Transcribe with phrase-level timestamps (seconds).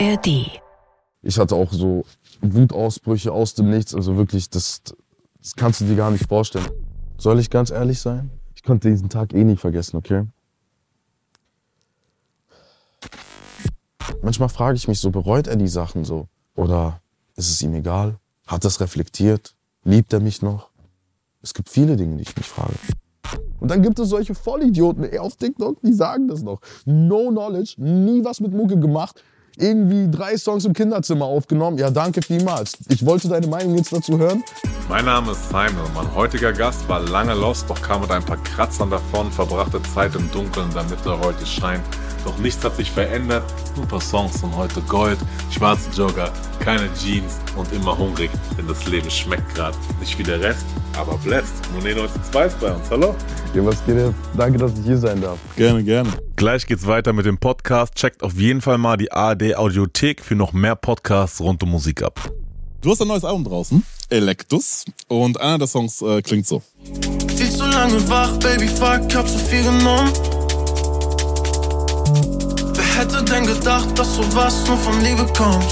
[0.00, 0.60] ARD.
[1.22, 2.04] Ich hatte auch so
[2.40, 3.94] Wutausbrüche aus dem Nichts.
[3.94, 4.82] Also wirklich, das,
[5.40, 6.68] das kannst du dir gar nicht vorstellen.
[7.16, 8.30] Soll ich ganz ehrlich sein?
[8.54, 10.26] Ich konnte diesen Tag eh nie vergessen, okay?
[14.22, 16.28] Manchmal frage ich mich so, bereut er die Sachen so?
[16.54, 17.00] Oder
[17.36, 18.18] ist es ihm egal?
[18.46, 19.54] Hat es reflektiert?
[19.84, 20.70] Liebt er mich noch?
[21.42, 22.74] Es gibt viele Dinge, die ich mich frage.
[23.60, 26.60] Und dann gibt es solche Vollidioten ey, auf TikTok, die sagen das noch.
[26.84, 29.22] No knowledge, nie was mit Mucke gemacht,
[29.56, 31.78] irgendwie drei Songs im Kinderzimmer aufgenommen.
[31.78, 32.72] Ja, danke vielmals.
[32.88, 34.42] Ich wollte deine Meinung jetzt dazu hören.
[34.88, 35.90] Mein Name ist Simon.
[35.94, 40.14] Mein heutiger Gast war lange lost, doch kam mit ein paar Kratzern davon, verbrachte Zeit
[40.14, 41.82] im Dunkeln, damit er heute scheint.
[42.24, 43.44] Doch nichts hat sich verändert,
[43.76, 45.18] nur ein paar Songs und heute Gold,
[45.50, 49.76] schwarze Jogger, keine Jeans und immer hungrig, denn das Leben schmeckt gerade.
[50.00, 50.64] Nicht wie der Rest,
[50.96, 51.54] aber blessed.
[51.74, 53.14] Monet 1902 ist bei uns, hallo?
[53.54, 54.14] Ja, was geht jetzt?
[54.36, 55.38] Danke, dass ich hier sein darf.
[55.56, 56.10] Gerne, gerne.
[56.36, 57.94] Gleich geht's weiter mit dem Podcast.
[57.94, 62.02] Checkt auf jeden Fall mal die ARD Audiothek für noch mehr Podcasts rund um Musik
[62.02, 62.30] ab.
[62.80, 66.62] Du hast ein neues Album draußen, Electus, und einer der Songs äh, klingt so.
[67.34, 70.12] Viel zu lange wach, Baby, fuck, hab zu viel genommen.
[72.96, 75.68] Wer hätte denn gedacht, dass sowas nur von Liebe kommt?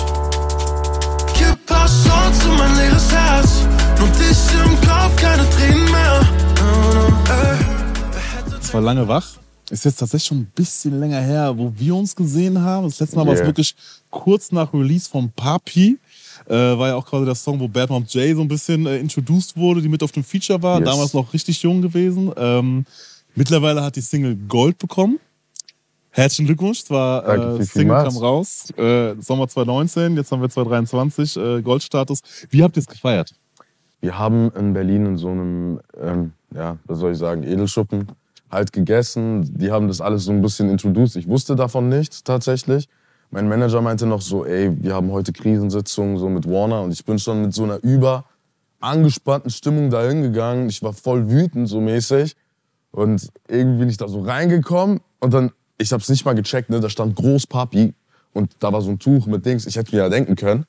[1.34, 3.62] Kipp paar Shots in mein leeres Herz.
[3.96, 6.20] Nur dich im Kopf, keine Tränen mehr.
[8.60, 9.36] Es war lange wach.
[9.70, 12.86] Ist jetzt tatsächlich schon ein bisschen länger her, wo wir uns gesehen haben.
[12.88, 13.48] Das letzte Mal war es Yeah.
[13.48, 13.76] wirklich
[14.10, 15.98] kurz nach Release von Papi.
[16.48, 18.98] Äh, war ja auch quasi der Song, wo Bad Mom J so ein bisschen äh,
[18.98, 20.80] introduced wurde, die mit auf dem Feature war.
[20.80, 20.88] Yes.
[20.88, 22.32] Damals noch richtig jung gewesen.
[22.36, 22.84] Ähm,
[23.36, 25.20] mittlerweile hat die Single Gold bekommen.
[26.14, 26.80] Herzlichen Glückwunsch.
[26.80, 28.70] Es war Danke äh, Single kam raus.
[28.76, 32.20] Äh, Sommer 2019, jetzt haben wir 2023, äh, Goldstatus.
[32.50, 33.34] Wie habt ihr es gefeiert?
[34.02, 38.08] Wir haben in Berlin in so einem, ähm, ja, was soll ich sagen, Edelschuppen
[38.50, 39.58] halt gegessen.
[39.58, 41.16] Die haben das alles so ein bisschen introduced.
[41.16, 42.88] Ich wusste davon nichts tatsächlich.
[43.30, 47.06] Mein Manager meinte noch so, ey, wir haben heute Krisensitzung so mit Warner und ich
[47.06, 48.26] bin schon mit so einer über
[48.80, 50.68] angespannten Stimmung dahin gegangen.
[50.68, 52.36] Ich war voll wütend so mäßig
[52.90, 55.52] und irgendwie bin ich da so reingekommen und dann,
[55.82, 57.94] ich hab's nicht mal gecheckt, ne, da stand Großpapi
[58.32, 59.66] und da war so ein Tuch mit Dings.
[59.66, 60.64] Ich hätte mir ja denken können.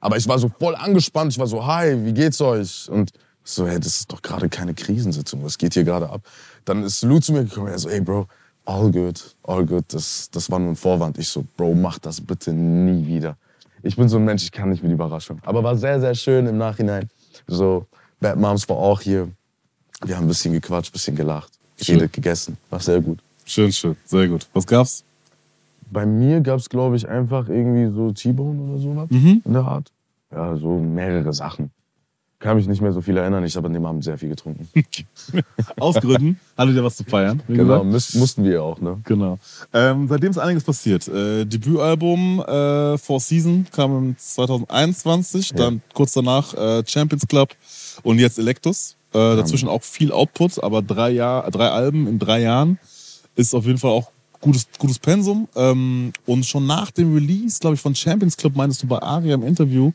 [0.00, 1.32] Aber ich war so voll angespannt.
[1.32, 2.88] Ich war so, hi, wie geht's euch?
[2.90, 3.12] Und
[3.42, 5.42] so, hey, das ist doch gerade keine Krisensitzung.
[5.42, 6.22] Was geht hier gerade ab?
[6.64, 7.68] Dann ist Lou zu mir gekommen.
[7.68, 8.26] Er so, ey, Bro,
[8.66, 9.84] all good, all good.
[9.88, 11.18] Das, das war nur ein Vorwand.
[11.18, 13.36] Ich so, Bro, mach das bitte nie wieder.
[13.82, 15.40] Ich bin so ein Mensch, ich kann nicht mit Überraschung.
[15.44, 17.08] Aber war sehr, sehr schön im Nachhinein.
[17.46, 17.86] So,
[18.20, 19.28] Bad Moms war auch hier.
[20.04, 22.56] Wir haben ein bisschen gequatscht, ein bisschen gelacht, geredet, gegessen.
[22.70, 23.18] War sehr gut.
[23.44, 23.96] Schön, schön.
[24.04, 24.46] Sehr gut.
[24.52, 25.04] Was gab's?
[25.90, 29.42] Bei mir gab's, glaube ich, einfach irgendwie so T-Bone oder sowas Mhm.
[29.44, 29.90] in der Art.
[30.32, 31.70] Ja, so mehrere Sachen.
[32.40, 33.44] Kann mich nicht mehr so viel erinnern.
[33.44, 34.68] Ich habe an dem Abend sehr viel getrunken.
[35.80, 37.40] Aus Gründen hattet ihr was zu feiern.
[37.48, 38.98] genau, müß, mussten wir ja auch, ne?
[39.04, 39.38] Genau.
[39.72, 41.06] Ähm, seitdem ist einiges passiert.
[41.08, 47.50] Äh, Debütalbum äh, Four Season kam im 2021, dann kurz danach äh, Champions Club
[48.02, 48.96] und jetzt Electus.
[49.12, 52.78] Äh, dazwischen auch viel Output, aber drei, Jahr, drei Alben in drei Jahren
[53.36, 55.48] ist auf jeden Fall auch gutes, gutes Pensum.
[55.56, 59.34] Ähm, und schon nach dem Release, glaube ich, von Champions Club meintest du bei Aria
[59.34, 59.92] im Interview,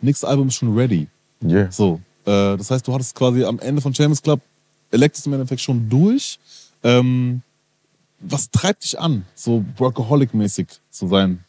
[0.00, 1.08] nächstes Album ist schon ready.
[1.42, 1.70] Yeah.
[1.70, 4.40] So, äh, das heißt, du hattest quasi am Ende von Champions Club
[4.90, 6.38] Electus im Endeffekt schon durch.
[6.82, 7.42] Ähm,
[8.20, 11.44] was treibt dich an, so Workaholic-mäßig zu sein?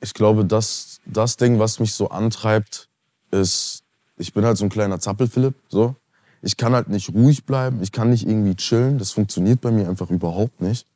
[0.00, 2.88] Ich glaube, das, das Ding, was mich so antreibt,
[3.30, 3.82] ist,
[4.16, 5.96] ich bin halt so ein kleiner Zappel-Philipp, so.
[6.42, 8.98] Ich kann halt nicht ruhig bleiben, ich kann nicht irgendwie chillen.
[8.98, 10.86] Das funktioniert bei mir einfach überhaupt nicht.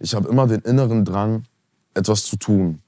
[0.00, 1.44] Ich habe immer den inneren Drang,
[1.94, 2.80] etwas zu tun.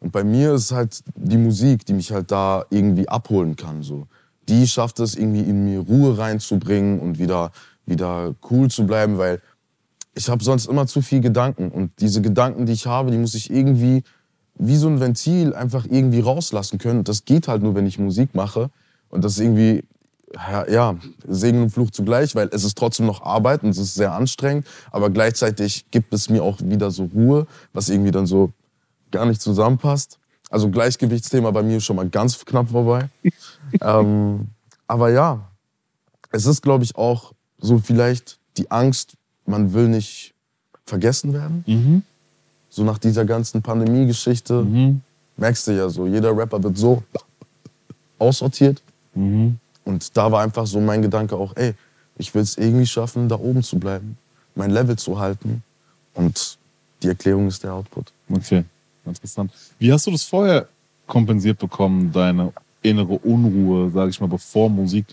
[0.00, 3.82] Und bei mir ist halt die Musik, die mich halt da irgendwie abholen kann.
[3.82, 4.06] So.
[4.48, 7.52] Die schafft es irgendwie in mir Ruhe reinzubringen und wieder,
[7.86, 9.40] wieder cool zu bleiben, weil
[10.14, 11.70] ich habe sonst immer zu viel Gedanken.
[11.70, 14.02] Und diese Gedanken, die ich habe, die muss ich irgendwie
[14.56, 17.00] wie so ein Ventil einfach irgendwie rauslassen können.
[17.00, 18.70] Und das geht halt nur, wenn ich Musik mache.
[19.08, 19.84] Und das ist irgendwie,
[20.68, 20.96] ja,
[21.26, 24.66] Segen und Fluch zugleich, weil es ist trotzdem noch Arbeit und es ist sehr anstrengend.
[24.90, 28.50] Aber gleichzeitig gibt es mir auch wieder so Ruhe, was irgendwie dann so
[29.10, 30.18] gar nicht zusammenpasst.
[30.50, 33.08] Also Gleichgewichtsthema bei mir schon mal ganz knapp vorbei.
[33.80, 34.48] ähm,
[34.86, 35.48] aber ja,
[36.30, 39.14] es ist, glaube ich, auch so vielleicht die Angst,
[39.46, 40.34] man will nicht
[40.84, 41.64] vergessen werden.
[41.66, 42.02] Mhm.
[42.70, 45.00] So nach dieser ganzen Pandemie-Geschichte Mhm.
[45.36, 47.02] merkst du ja so, jeder Rapper wird so
[48.18, 48.82] aussortiert.
[49.14, 49.58] Mhm.
[49.84, 51.74] Und da war einfach so mein Gedanke auch, ey,
[52.16, 54.16] ich will es irgendwie schaffen, da oben zu bleiben,
[54.54, 55.62] mein Level zu halten.
[56.14, 56.58] Und
[57.02, 58.12] die Erklärung ist der Output.
[58.30, 58.64] Okay,
[59.04, 59.52] interessant.
[59.78, 60.68] Wie hast du das vorher
[61.06, 62.52] kompensiert bekommen, deine
[62.82, 65.06] innere Unruhe, sage ich mal, bevor Musik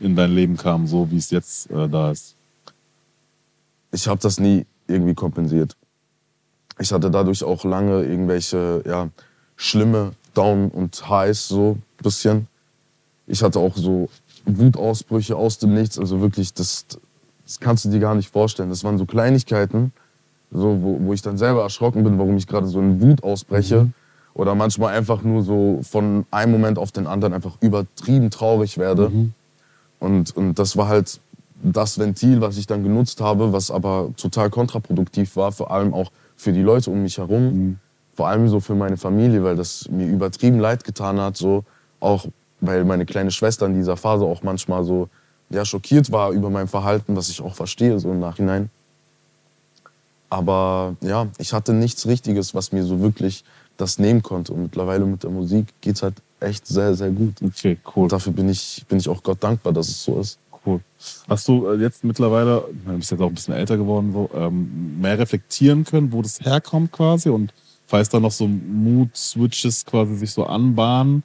[0.00, 2.34] in dein Leben kam, so wie es jetzt äh, da ist?
[3.92, 5.76] Ich habe das nie irgendwie kompensiert.
[6.78, 9.08] ich hatte dadurch auch lange irgendwelche, ja,
[9.56, 12.48] schlimme Down und Highs, so ein bisschen.
[13.26, 14.08] Ich hatte auch so
[14.44, 16.86] Wutausbrüche aus dem Nichts, also wirklich, das,
[17.44, 18.68] das kannst du dir gar nicht vorstellen.
[18.68, 19.92] Das waren so Kleinigkeiten,
[20.50, 23.88] so, wo, wo ich dann selber erschrocken bin, warum ich gerade so in Wut ausbreche.
[24.34, 29.10] Oder manchmal einfach nur so von einem Moment auf den anderen einfach übertrieben traurig werde.
[30.00, 31.20] Und, und das war halt
[31.62, 36.10] das Ventil, was ich dann genutzt habe, was aber total kontraproduktiv war, vor allem auch
[36.36, 37.52] für die Leute um mich herum.
[38.14, 41.36] Vor allem so für meine Familie, weil das mir übertrieben leid getan hat.
[41.36, 41.64] So
[42.00, 42.26] auch
[42.66, 45.08] weil meine kleine Schwester in dieser Phase auch manchmal so
[45.50, 48.70] ja, schockiert war über mein Verhalten, was ich auch verstehe so im Nachhinein.
[50.30, 53.44] Aber ja, ich hatte nichts Richtiges, was mir so wirklich
[53.76, 54.52] das nehmen konnte.
[54.52, 57.34] Und mittlerweile mit der Musik geht's halt echt sehr, sehr gut.
[57.42, 58.04] Okay, cool.
[58.04, 60.38] Und dafür bin ich, bin ich auch Gott dankbar, dass es so ist.
[60.66, 60.80] Cool.
[61.28, 65.00] Hast du äh, jetzt mittlerweile, du bist jetzt auch ein bisschen älter geworden, so, ähm,
[65.00, 67.28] mehr reflektieren können, wo das herkommt quasi?
[67.28, 67.52] Und
[67.86, 71.22] falls da noch so Mood-Switches quasi sich so anbahnen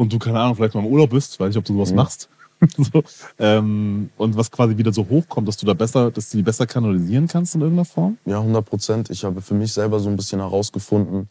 [0.00, 1.96] und du, keine Ahnung, vielleicht mal im Urlaub bist, weiß nicht, ob du sowas Mhm.
[1.96, 2.28] machst.
[2.78, 3.02] so,
[3.38, 6.66] ähm, und was quasi wieder so hochkommt, dass du da besser, dass du die besser
[6.66, 8.16] kanalisieren kannst in irgendeiner Form?
[8.24, 9.10] Ja, 100 Prozent.
[9.10, 11.28] Ich habe für mich selber so ein bisschen herausgefunden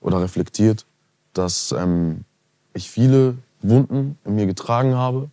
[0.00, 0.86] oder reflektiert,
[1.34, 2.24] dass ähm,
[2.72, 5.28] ich viele Wunden in mir getragen habe,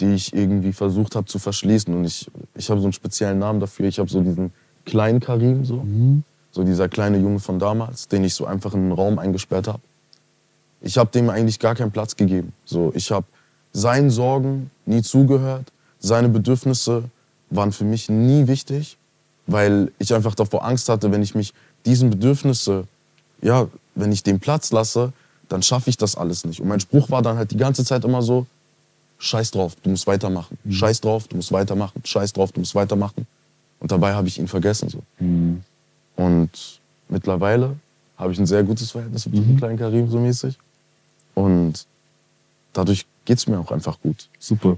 [0.00, 1.94] die ich irgendwie versucht habe zu verschließen.
[1.94, 3.86] Und ich, ich habe so einen speziellen Namen dafür.
[3.88, 4.52] Ich habe so diesen
[4.84, 5.86] kleinen Karim, so.
[6.52, 9.80] so dieser kleine Junge von damals, den ich so einfach in einen Raum eingesperrt habe.
[10.84, 12.52] Ich habe dem eigentlich gar keinen Platz gegeben.
[12.66, 13.24] So, ich habe
[13.72, 15.72] seinen Sorgen nie zugehört.
[15.98, 17.04] Seine Bedürfnisse
[17.48, 18.98] waren für mich nie wichtig,
[19.46, 21.54] weil ich einfach davor Angst hatte, wenn ich mich
[21.86, 22.84] diesen Bedürfnisse,
[23.40, 25.14] ja, wenn ich den Platz lasse,
[25.48, 26.60] dann schaffe ich das alles nicht.
[26.60, 28.46] Und mein Spruch war dann halt die ganze Zeit immer so,
[29.18, 30.58] scheiß drauf, du musst weitermachen.
[30.68, 32.02] Scheiß drauf, du musst weitermachen.
[32.04, 33.26] Scheiß drauf, du musst weitermachen.
[33.80, 34.90] Und dabei habe ich ihn vergessen.
[34.90, 35.02] So.
[36.16, 36.50] Und
[37.08, 37.76] mittlerweile
[38.18, 40.58] habe ich ein sehr gutes Verhältnis mit dem kleinen Karim so mäßig.
[41.34, 41.86] Und
[42.72, 44.28] dadurch geht es mir auch einfach gut.
[44.38, 44.76] Super.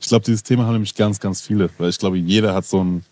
[0.00, 1.70] Ich glaube, dieses Thema haben nämlich ganz, ganz viele.
[1.78, 3.04] Weil ich glaube, jeder hat so einen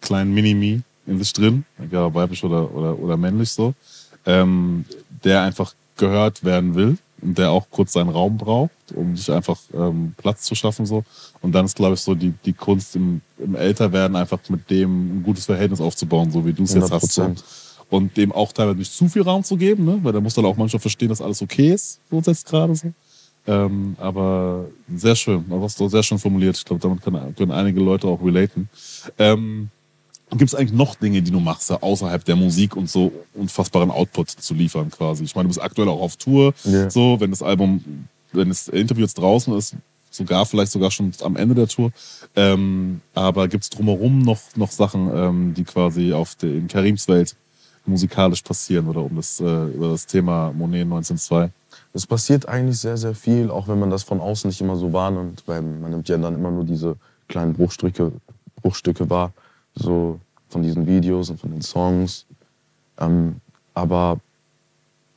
[0.00, 3.74] kleinen Mini-Me in sich drin, egal ob weiblich oder, oder, oder männlich so,
[4.26, 4.84] ähm,
[5.24, 9.58] der einfach gehört werden will und der auch kurz seinen Raum braucht, um sich einfach
[9.74, 10.86] ähm, Platz zu schaffen.
[10.86, 11.04] So.
[11.42, 15.18] Und dann ist, glaube ich, so die, die Kunst im, im Älterwerden einfach mit dem
[15.18, 17.12] ein gutes Verhältnis aufzubauen, so wie du es jetzt hast.
[17.12, 17.34] So.
[17.90, 17.94] 100%.
[17.94, 19.98] Und dem auch teilweise nicht zu viel Raum zu geben, ne?
[20.02, 22.92] weil der muss dann auch manchmal verstehen, dass alles okay ist, so jetzt gerade so.
[23.46, 26.56] Ähm, aber sehr schön, aber hast du sehr schön formuliert.
[26.56, 28.68] Ich glaube, damit können, können einige Leute auch relaten.
[29.18, 29.70] Ähm,
[30.30, 34.30] Gibt es eigentlich noch Dinge, die du machst, außerhalb der Musik und so unfassbaren Output
[34.30, 35.24] zu liefern quasi?
[35.24, 36.88] Ich meine, du bist aktuell auch auf Tour, Ja.
[36.88, 39.74] so, wenn das Album, wenn das Interview jetzt draußen ist,
[40.10, 41.90] sogar vielleicht sogar schon am Ende der Tour.
[42.36, 47.08] Ähm, aber gibt es drumherum noch, noch Sachen, ähm, die quasi auf der, in Karims
[47.08, 47.34] Welt
[47.86, 51.50] musikalisch passieren oder um das, äh, über das Thema Monet 1902?
[51.92, 54.92] Es passiert eigentlich sehr, sehr viel, auch wenn man das von außen nicht immer so
[54.92, 56.96] wahrnimmt, weil man nimmt ja dann immer nur diese
[57.28, 58.12] kleinen Bruchstücke,
[58.62, 59.32] Bruchstücke wahr,
[59.74, 62.26] so von diesen Videos und von den Songs.
[62.98, 63.36] Ähm,
[63.74, 64.20] aber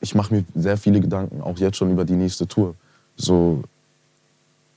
[0.00, 2.74] ich mache mir sehr viele Gedanken, auch jetzt schon über die nächste Tour.
[3.16, 3.62] So,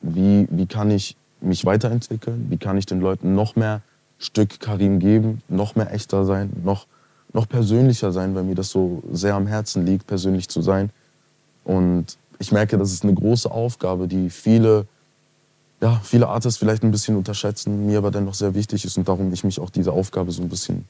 [0.02, 2.48] wie, wie kann ich mich weiterentwickeln?
[2.50, 3.82] Wie kann ich den Leuten noch mehr
[4.20, 6.88] Stück Karim geben, noch mehr echter sein, noch,
[7.34, 10.90] noch persönlicher sein, weil mir das so sehr am Herzen liegt, persönlich zu sein.
[11.64, 14.86] Und ich merke, das ist eine große Aufgabe, die viele,
[15.82, 19.34] ja, viele Artists vielleicht ein bisschen unterschätzen, mir aber dennoch sehr wichtig ist und darum
[19.34, 20.86] ich mich auch dieser Aufgabe so ein bisschen,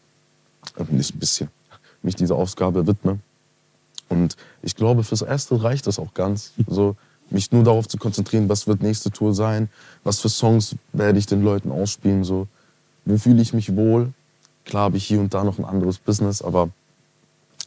[0.78, 1.50] äh, nicht ein bisschen,
[2.02, 3.20] mich dieser Aufgabe widme.
[4.10, 6.52] Und ich glaube, fürs Erste reicht das auch ganz.
[6.68, 6.96] So,
[7.30, 9.70] mich nur darauf zu konzentrieren, was wird nächste Tour sein,
[10.04, 12.48] was für Songs werde ich den Leuten ausspielen, so,
[13.06, 14.14] wo fühle ich mich wohl.
[14.68, 16.70] Klar habe ich hier und da noch ein anderes Business, aber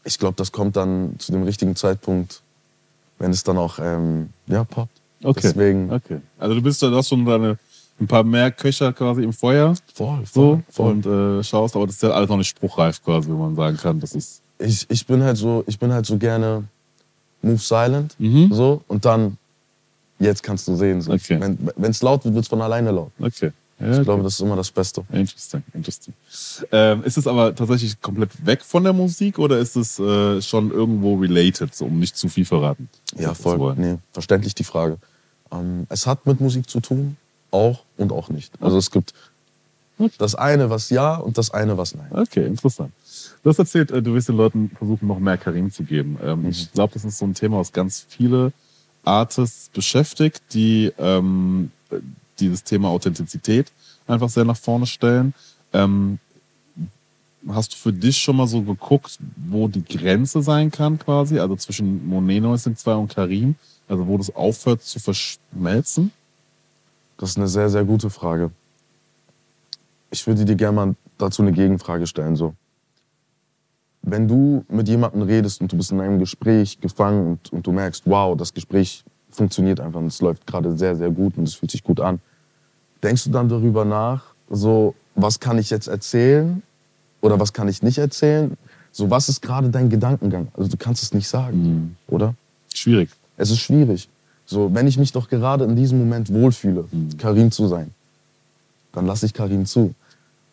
[0.05, 2.41] ich glaube, das kommt dann zu dem richtigen Zeitpunkt,
[3.19, 4.93] wenn es dann auch ähm, ja, poppt.
[5.23, 5.41] Okay.
[5.43, 6.21] Deswegen Okay.
[6.39, 7.59] Also du bist da, du hast schon deine,
[8.01, 9.75] ein paar mehr Köcher quasi im Feuer.
[9.95, 10.93] voll, So, voll.
[10.93, 13.77] und äh, schaust, aber das ist ja alles noch nicht spruchreif quasi, wenn man sagen
[13.77, 14.01] kann.
[14.01, 14.41] Das ist.
[14.59, 16.65] ich, ich bin halt so, ich bin halt so gerne
[17.43, 18.53] move silent, Mhm.
[18.53, 19.37] so und dann
[20.19, 21.01] jetzt kannst du sehen.
[21.03, 21.13] So.
[21.13, 21.39] Okay.
[21.77, 23.11] Wenn es laut wird, wird es von alleine laut.
[23.19, 23.53] Okay.
[23.81, 25.05] Ja, Ich glaube, das ist immer das Beste.
[25.11, 26.15] Interesting, interesting.
[26.71, 30.71] Ähm, ist es aber tatsächlich komplett weg von der Musik oder ist es äh, schon
[30.71, 32.89] irgendwo related, so, um nicht zu viel verraten?
[33.19, 33.75] Ja, voll.
[33.77, 34.99] Nee, verständlich die Frage.
[35.51, 37.17] Ähm, es hat mit Musik zu tun,
[37.51, 38.53] auch und auch nicht.
[38.61, 39.15] Also es gibt
[40.19, 42.09] das eine, was ja und das eine, was nein.
[42.11, 42.93] Okay, interessant.
[43.43, 46.19] Du hast erzählt, äh, du willst den Leuten versuchen, noch mehr Karim zu geben.
[46.23, 48.53] Ähm, Ich glaube, das ist so ein Thema, was ganz viele
[49.05, 51.71] Artists beschäftigt, die ähm,
[52.41, 53.73] dieses Thema Authentizität
[54.07, 55.35] einfach sehr nach vorne stellen.
[55.73, 56.19] Ähm,
[57.49, 61.39] hast du für dich schon mal so geguckt, wo die Grenze sein kann quasi?
[61.39, 63.55] Also zwischen Monet 1902 und Karim?
[63.89, 66.13] Also wo das aufhört zu verschmelzen?
[67.19, 68.51] Das ist eine sehr, sehr gute Frage.
[70.11, 72.37] Ich würde dir gerne mal dazu eine Gegenfrage stellen.
[72.37, 72.55] So.
[74.03, 77.73] Wenn du mit jemandem redest und du bist in einem Gespräch gefangen und, und du
[77.73, 81.55] merkst, wow, das Gespräch funktioniert einfach und es läuft gerade sehr, sehr gut und es
[81.55, 82.21] fühlt sich gut an,
[83.03, 86.63] denkst du dann darüber nach, so, was kann ich jetzt erzählen
[87.21, 88.57] oder was kann ich nicht erzählen?
[88.93, 90.49] So, was ist gerade dein Gedankengang?
[90.57, 91.97] Also du kannst es nicht sagen, Mhm.
[92.09, 92.35] oder?
[92.75, 93.11] Schwierig.
[93.37, 94.09] Es ist schwierig.
[94.47, 97.17] So, wenn ich mich doch gerade in diesem Moment wohlfühle, Mhm.
[97.19, 97.93] Karim zu sein,
[98.93, 99.95] dann lasse ich Karim zu.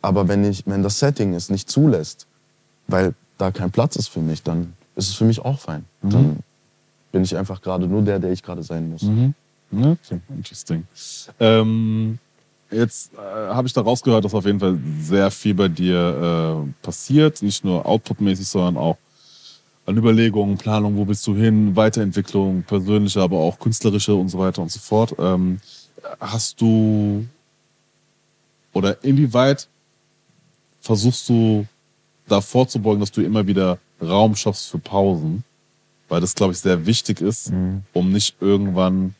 [0.02, 2.28] Aber wenn, ich, wenn das Setting es nicht zulässt,
[2.88, 5.86] weil da kein Platz ist für mich, dann ist es für mich auch fein.
[6.04, 6.10] Mhm.
[6.12, 6.38] Dann
[7.12, 9.02] bin ich einfach gerade nur der, der ich gerade sein muss.
[9.02, 9.34] Mhm.
[9.72, 10.84] Okay, interesting.
[11.40, 12.20] Ähm,
[12.72, 16.84] jetzt äh, habe ich da rausgehört, dass auf jeden Fall sehr viel bei dir äh,
[16.84, 17.42] passiert.
[17.42, 18.98] Nicht nur outputmäßig, sondern auch
[19.86, 24.62] an Überlegungen, Planung, wo bist du hin, Weiterentwicklung, persönliche, aber auch künstlerische und so weiter
[24.62, 25.16] und so fort.
[25.18, 25.60] Ähm,
[26.20, 27.26] hast du
[28.74, 29.68] oder inwieweit
[30.82, 31.66] versuchst du
[32.28, 35.44] da vorzubeugen, dass du immer wieder Raum schaffst für Pausen?
[36.10, 37.52] Weil das, glaube ich, sehr wichtig ist,
[37.94, 39.16] um nicht irgendwann,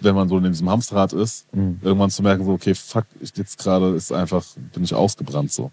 [0.00, 1.78] wenn man so in diesem Hamsterrad ist, Mhm.
[1.82, 5.70] irgendwann zu merken, so, okay, fuck, ich jetzt gerade ist einfach, bin ich ausgebrannt so.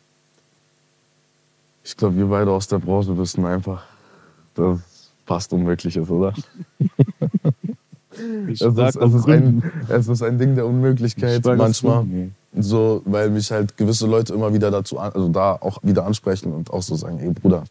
[1.83, 3.83] Ich glaube, wir beide aus der Branche wissen einfach,
[4.55, 6.33] dass es fast unmöglich ist, oder?
[6.35, 6.45] Ich
[8.61, 12.05] Es ist, es, ist ein, es ist ein Ding der Unmöglichkeit manchmal.
[12.55, 16.53] So, weil mich halt gewisse Leute immer wieder dazu, an, also da auch wieder ansprechen
[16.53, 17.63] und auch so sagen, ey Bruder,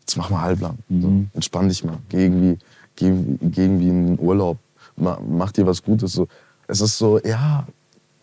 [0.00, 0.76] jetzt mach mal halblang.
[0.90, 1.30] So, Mhm.
[1.32, 1.96] entspann dich mal.
[2.10, 2.58] Geh irgendwie,
[2.96, 4.58] geh, geh irgendwie in den Urlaub.
[4.96, 6.12] Ma, mach dir was Gutes.
[6.12, 6.28] So.
[6.66, 7.66] Es ist so, ja,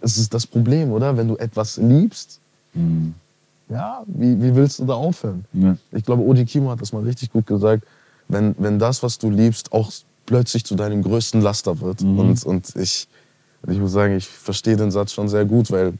[0.01, 1.15] es ist das Problem, oder?
[1.15, 2.39] Wenn du etwas liebst,
[2.73, 3.13] Mhm.
[3.67, 5.43] ja, wie, wie willst du da aufhören?
[5.51, 5.75] Ja.
[5.91, 7.83] Ich glaube, Oji Kimo hat das mal richtig gut gesagt.
[8.29, 9.91] Wenn, wenn das, was du liebst, auch
[10.25, 12.01] plötzlich zu deinem größten Laster wird.
[12.01, 12.19] Mhm.
[12.19, 13.09] Und, und ich,
[13.67, 15.93] ich muss sagen, ich verstehe den Satz schon sehr gut, weil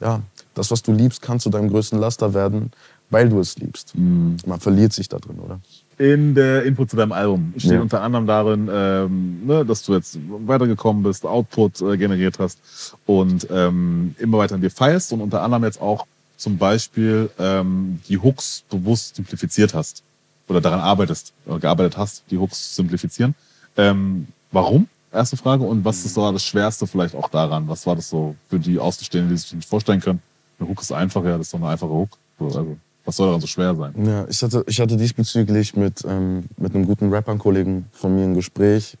[0.00, 0.22] ja,
[0.54, 2.72] das, was du liebst, kann zu deinem größten Laster werden,
[3.10, 3.94] weil du es liebst.
[3.94, 4.38] Mhm.
[4.46, 5.60] Man verliert sich da drin, oder?
[5.96, 7.80] In der Info zu deinem Album steht Ja.
[7.80, 12.58] unter anderem darin, ähm, ne, dass du jetzt weitergekommen bist, Output äh, generiert hast
[13.06, 18.00] und ähm, immer weiter an dir feierst und unter anderem jetzt auch zum Beispiel ähm,
[18.08, 20.02] die Hooks bewusst simplifiziert hast
[20.48, 23.34] oder daran arbeitest oder gearbeitet hast, die Hooks zu simplifizieren.
[23.76, 24.88] Ähm, warum?
[25.12, 25.62] Erste Frage.
[25.62, 27.68] Und was ist so das Schwerste vielleicht auch daran?
[27.68, 30.20] Was war das so für die Außenstehenden, die sich das nicht vorstellen können?
[30.58, 32.10] Eine Hook ist einfach, ja, das ist doch eine einfache Hook.
[32.40, 33.92] So, also, was soll daran so schwer sein?
[34.04, 38.34] Ja, ich hatte, ich hatte diesbezüglich mit, ähm, mit einem guten Rappern-Kollegen von mir ein
[38.34, 38.96] Gespräch.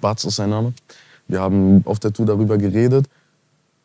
[0.00, 0.72] Batz ist sein Name.
[1.28, 3.06] Wir haben auf der Tour darüber geredet.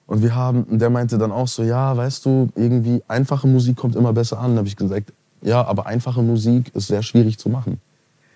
[0.08, 3.96] Und wir haben, der meinte dann auch so, ja, weißt du, irgendwie einfache Musik kommt
[3.96, 4.52] immer besser an.
[4.52, 7.80] Da habe ich gesagt, ja, aber einfache Musik ist sehr schwierig zu machen.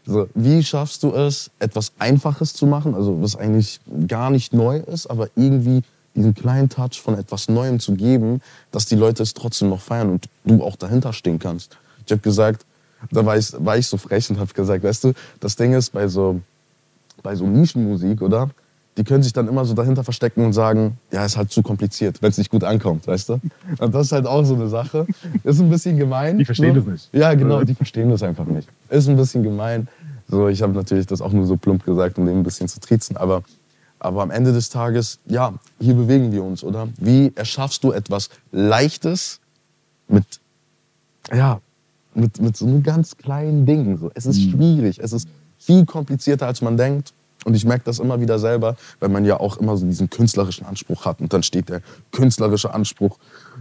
[0.05, 4.77] So, wie schaffst du es, etwas Einfaches zu machen, also was eigentlich gar nicht neu
[4.77, 5.83] ist, aber irgendwie
[6.15, 10.09] diesen kleinen Touch von etwas Neuem zu geben, dass die Leute es trotzdem noch feiern
[10.09, 11.77] und du auch dahinter stehen kannst.
[12.05, 12.65] Ich habe gesagt,
[13.11, 15.91] da war ich, war ich so frech und habe gesagt, weißt du, das Ding ist
[15.91, 16.41] bei so,
[17.23, 18.49] bei so Nischenmusik, oder?
[18.97, 22.21] Die können sich dann immer so dahinter verstecken und sagen, ja, ist halt zu kompliziert,
[22.21, 23.39] wenn es nicht gut ankommt, weißt du?
[23.79, 25.07] Und das ist halt auch so eine Sache.
[25.43, 26.37] Ist ein bisschen gemein.
[26.37, 26.81] Die verstehen so.
[26.81, 27.13] das nicht.
[27.13, 28.67] Ja, genau, die verstehen das einfach nicht.
[28.89, 29.87] Ist ein bisschen gemein.
[30.27, 32.79] So, ich habe natürlich das auch nur so plump gesagt, um den ein bisschen zu
[32.79, 33.15] triezen.
[33.15, 33.43] Aber,
[33.99, 36.87] aber am Ende des Tages, ja, hier bewegen wir uns, oder?
[36.97, 39.39] Wie erschaffst du etwas Leichtes
[40.07, 40.25] mit,
[41.31, 41.59] ja,
[42.13, 43.97] mit, mit so einem ganz kleinen Ding?
[43.97, 44.09] So.
[44.15, 45.27] Es ist schwierig, es ist
[45.57, 47.13] viel komplizierter, als man denkt.
[47.45, 50.65] Und ich merke das immer wieder selber, weil man ja auch immer so diesen künstlerischen
[50.65, 51.21] Anspruch hat.
[51.21, 51.81] Und dann steht der
[52.11, 53.17] künstlerische Anspruch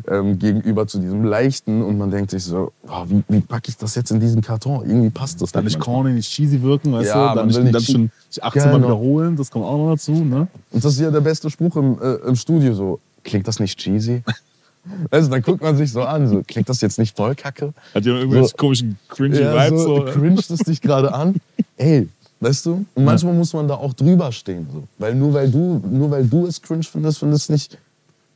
[0.09, 1.83] ähm, gegenüber zu diesem leichten.
[1.83, 4.85] Und man denkt sich so, oh, wie, wie packe ich das jetzt in diesen Karton?
[4.85, 7.37] Irgendwie passt das Dann nicht corny, nicht cheesy wirken, weißt Ja, du?
[7.37, 8.87] Dann nicht, dann schon sich 18 Mal Genau.
[8.89, 10.49] wiederholen, das kommt auch noch dazu, ne?
[10.73, 12.75] Und das ist ja der beste Spruch im, äh, im Studio.
[12.75, 14.23] So, klingt das nicht cheesy?
[15.11, 17.75] Also dann guckt man sich so an, so, klingt das jetzt nicht voll kacke?
[17.95, 19.83] Hat ja irgendwelche So- komischen, cringy Ja, Vibes.
[19.83, 21.35] so, So, cringet es dich gerade an?
[21.77, 22.09] Ey,
[22.41, 22.85] weißt du?
[22.95, 24.67] Und manchmal muss man da auch drüber stehen.
[24.73, 24.85] So.
[24.99, 27.79] Weil nur weil du, nur weil du es cringe findest, findest nicht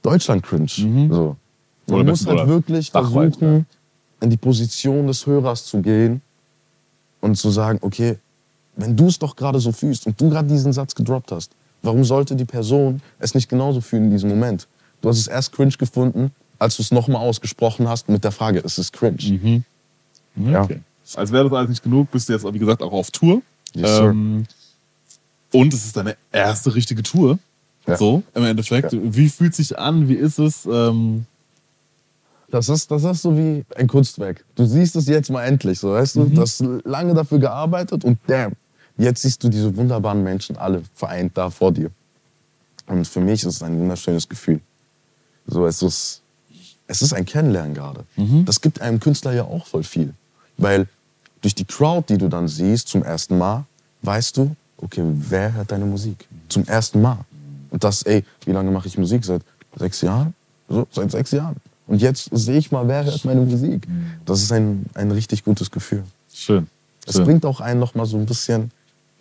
[0.03, 0.67] Deutschland cringe.
[0.69, 0.87] So.
[0.87, 1.11] Mhm.
[1.13, 1.37] Oder
[1.87, 3.67] Man muss besten- halt oder wirklich dachweit, versuchen,
[4.21, 6.21] in die Position des Hörers zu gehen
[7.21, 8.17] und zu sagen, okay,
[8.77, 11.51] wenn du es doch gerade so fühlst und du gerade diesen Satz gedroppt hast,
[11.83, 14.67] warum sollte die Person es nicht genauso fühlen in diesem Moment?
[15.01, 18.61] Du hast es erst cringe gefunden, als du es nochmal ausgesprochen hast mit der Frage,
[18.61, 19.63] ist es cringe?
[20.37, 20.63] Ja.
[20.63, 20.81] Okay.
[21.17, 23.43] Als wäre das alles nicht genug, bist du jetzt, wie gesagt, auch auf Tour.
[23.75, 24.47] Yes, ähm,
[25.53, 27.39] und es ist deine erste richtige Tour.
[27.87, 27.97] Ja.
[27.97, 28.93] So, im Endeffekt.
[28.93, 30.09] Wie fühlt sich an?
[30.09, 30.67] Wie ist es?
[30.67, 31.27] Ähm,
[32.51, 34.45] Das ist, das ist so wie ein Kunstwerk.
[34.55, 36.25] Du siehst es jetzt mal endlich, so weißt du?
[36.27, 38.53] Du hast lange dafür gearbeitet und damn,
[38.99, 41.91] jetzt siehst du diese wunderbaren Menschen alle vereint da vor dir.
[42.87, 44.61] Und für mich ist es ein wunderschönes Gefühl.
[45.47, 46.21] So, es ist,
[46.87, 48.05] es ist ein Kennenlernen gerade.
[48.45, 50.13] Das gibt einem Künstler ja auch voll viel.
[50.59, 50.87] Weil
[51.43, 53.65] durch die Crowd, die du dann siehst zum ersten Mal,
[54.03, 56.27] weißt du, okay, wer hört deine Musik?
[56.49, 57.19] Zum ersten Mal.
[57.71, 59.25] Und das, ey, wie lange mache ich Musik?
[59.25, 59.43] Seit
[59.77, 60.35] sechs Jahren?
[60.69, 61.57] So, seit sechs Jahren.
[61.87, 63.87] Und jetzt sehe ich mal, wer hört meine Musik.
[64.25, 66.05] Das ist ein, ein richtig gutes Gefühl.
[66.33, 66.67] Schön.
[67.07, 68.71] Es bringt auch einen noch mal so ein bisschen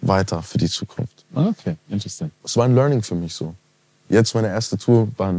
[0.02, 1.26] weiter für die Zukunft.
[1.34, 2.32] Okay, interesting.
[2.44, 3.56] Es war ein Learning für mich so.
[4.10, 5.34] Jetzt meine erste Tour war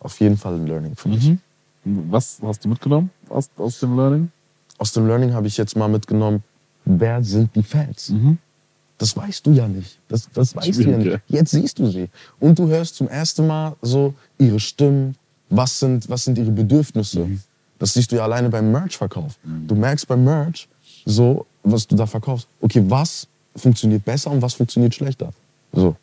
[0.00, 1.24] auf jeden Fall ein Learning für mich.
[1.24, 1.38] Mhm.
[1.84, 4.30] Was hast du mitgenommen aus, aus dem Learning?
[4.78, 6.42] Aus dem Learning habe ich jetzt mal mitgenommen,
[6.84, 8.10] wer sind die Fans?
[8.10, 8.38] Mhm.
[8.98, 9.98] Das weißt du ja nicht.
[10.08, 11.06] Das, das weißt du ja nicht.
[11.12, 11.18] ja.
[11.28, 12.08] Jetzt siehst du sie.
[12.38, 15.16] Und du hörst zum ersten Mal so ihre Stimmen,
[15.50, 17.20] was sind, was sind ihre Bedürfnisse.
[17.24, 17.40] Mhm.
[17.78, 19.36] Das siehst du ja alleine beim Merch-Verkauf.
[19.66, 20.68] Du merkst beim Merch,
[21.04, 23.26] so, was du da verkaufst, okay, was
[23.56, 25.30] funktioniert besser und was funktioniert schlechter.
[25.72, 25.96] So,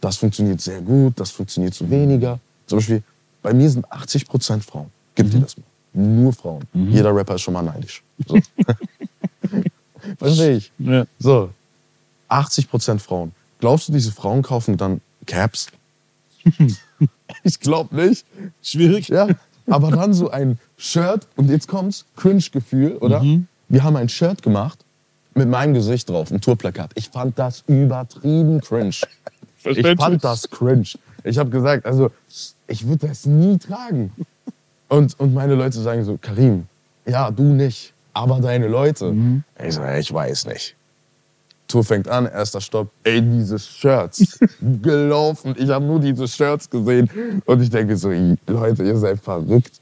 [0.00, 2.40] das funktioniert sehr gut, das funktioniert so weniger.
[2.66, 3.02] Zum Beispiel,
[3.40, 4.86] bei mir sind 80% Frauen.
[5.14, 5.30] Gib Mhm.
[5.30, 5.64] dir das mal.
[5.94, 6.64] Nur Frauen.
[6.72, 8.02] Jeder Rapper ist schon mal neidisch.
[8.26, 8.38] So.
[10.18, 10.72] Verstehe ich.
[10.78, 11.04] Ja.
[11.18, 11.50] So,
[12.30, 13.32] 80% Frauen.
[13.60, 15.68] Glaubst du, diese Frauen kaufen dann Caps?
[17.44, 18.24] ich glaube nicht.
[18.62, 19.08] Schwierig.
[19.08, 19.28] Ja,
[19.66, 23.22] aber dann so ein Shirt und jetzt kommt's, Cringe-Gefühl, oder?
[23.22, 23.46] Mhm.
[23.68, 24.78] Wir haben ein Shirt gemacht
[25.34, 26.90] mit meinem Gesicht drauf, ein Tourplakat.
[26.94, 28.96] Ich fand das übertrieben cringe.
[29.64, 30.88] Ich fand das cringe.
[31.24, 32.10] Ich habe gesagt, also
[32.66, 34.12] ich würde das nie tragen.
[34.92, 36.66] Und, und meine Leute sagen so, Karim,
[37.06, 39.14] ja, du nicht, aber deine Leute.
[39.66, 40.74] Ich so, ich weiß nicht.
[41.66, 42.90] Tour fängt an, erster Stopp.
[43.02, 44.38] Ey, diese Shirts.
[44.82, 45.54] gelaufen.
[45.58, 47.08] Ich habe nur diese Shirts gesehen.
[47.46, 49.72] Und ich denke so, "Ih, Leute, ihr seid verrückt.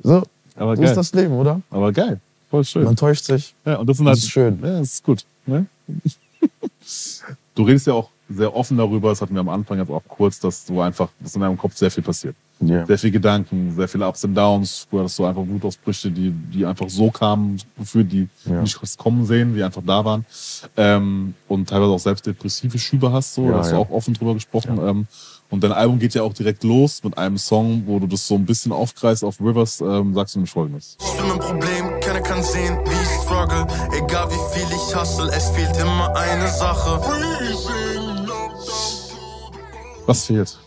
[0.00, 0.22] So,
[0.54, 0.90] Aber so geil.
[0.92, 1.60] ist das Leben, oder?
[1.68, 2.20] Aber geil.
[2.50, 2.84] Voll schön.
[2.84, 3.52] Man täuscht sich.
[3.64, 4.58] Ja, und das sind Das halt, ist schön.
[4.62, 5.24] Ja, das ist gut.
[5.44, 5.66] Ne?
[7.56, 10.38] du redest ja auch sehr offen darüber, das hatten wir am Anfang jetzt auch kurz,
[10.40, 12.36] dass du einfach, dass in deinem Kopf sehr viel passiert.
[12.60, 12.84] Ja.
[12.86, 14.86] Sehr viel Gedanken, sehr viele Ups und Downs.
[14.90, 18.62] Du hattest so einfach Wutausbrüche, die, die einfach so kamen, für die Ja.
[18.62, 20.26] nicht kommen sehen, die einfach da waren.
[20.76, 23.80] Ähm, und teilweise auch selbst depressive Schübe hast, so, Ja, da hast du ja.
[23.80, 24.78] auch offen drüber gesprochen.
[24.82, 25.06] Ähm,
[25.50, 28.34] und dein Album geht ja auch direkt los mit einem Song, wo du das so
[28.34, 30.98] ein bisschen aufkreist auf Rivers, ähm, sagst du nämlich folgendes.
[31.00, 33.66] Ich bin ein Problem, keiner kann sehen, wie ich struggle.
[33.96, 37.00] Egal wie viel ich hustle, es fehlt immer eine Sache.
[40.08, 40.58] Was fehlt?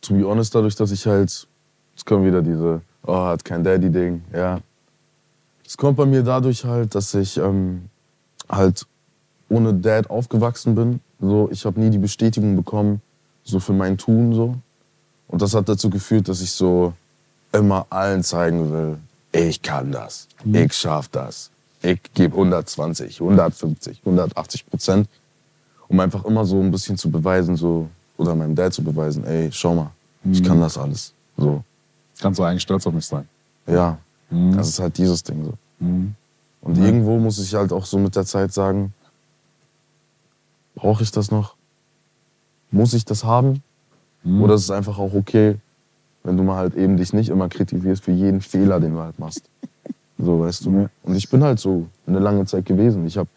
[0.00, 1.46] to be honest, dadurch, dass ich halt,
[1.96, 4.60] es kommt wieder diese, oh, hat kein Daddy-Ding, ja.
[5.64, 7.88] Es kommt bei mir dadurch halt, dass ich ähm,
[8.48, 8.86] halt
[9.48, 11.00] ohne Dad aufgewachsen bin.
[11.20, 13.00] So, ich habe nie die Bestätigung bekommen,
[13.44, 14.56] so für mein Tun so.
[15.28, 16.92] Und das hat dazu geführt, dass ich so
[17.52, 18.98] immer allen zeigen will,
[19.32, 21.50] ich kann das, ich schaff das,
[21.82, 25.08] ich gebe 120, 150, 180 Prozent,
[25.90, 29.50] um einfach immer so ein bisschen zu beweisen, so oder meinem Dad zu beweisen, ey,
[29.52, 29.90] schau mal,
[30.24, 31.12] ich kann das alles.
[31.36, 31.62] So,
[32.20, 33.28] Kannst du eigentlich stolz auf mich sein?
[33.66, 33.98] ja,
[34.30, 34.56] Mhm.
[34.56, 35.54] das ist halt dieses Ding so.
[35.84, 36.14] Mhm.
[36.60, 38.92] Und irgendwo muss ich halt auch so mit der Zeit sagen,
[40.76, 41.56] brauche ich das noch?
[42.70, 43.62] Muss ich das haben?
[44.22, 44.42] Mhm.
[44.42, 45.56] Oder ist es einfach auch okay,
[46.22, 49.18] wenn du mal halt eben dich nicht immer kritisierst für jeden Fehler, den du halt
[49.18, 49.42] machst?
[50.22, 50.90] So, weißt du?
[51.04, 53.06] Und ich bin halt so eine lange Zeit gewesen.
[53.06, 53.30] Ich habe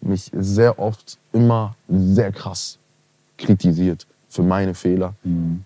[0.00, 2.78] mich sehr oft immer sehr krass
[3.36, 5.14] kritisiert für meine Fehler.
[5.24, 5.64] Mhm.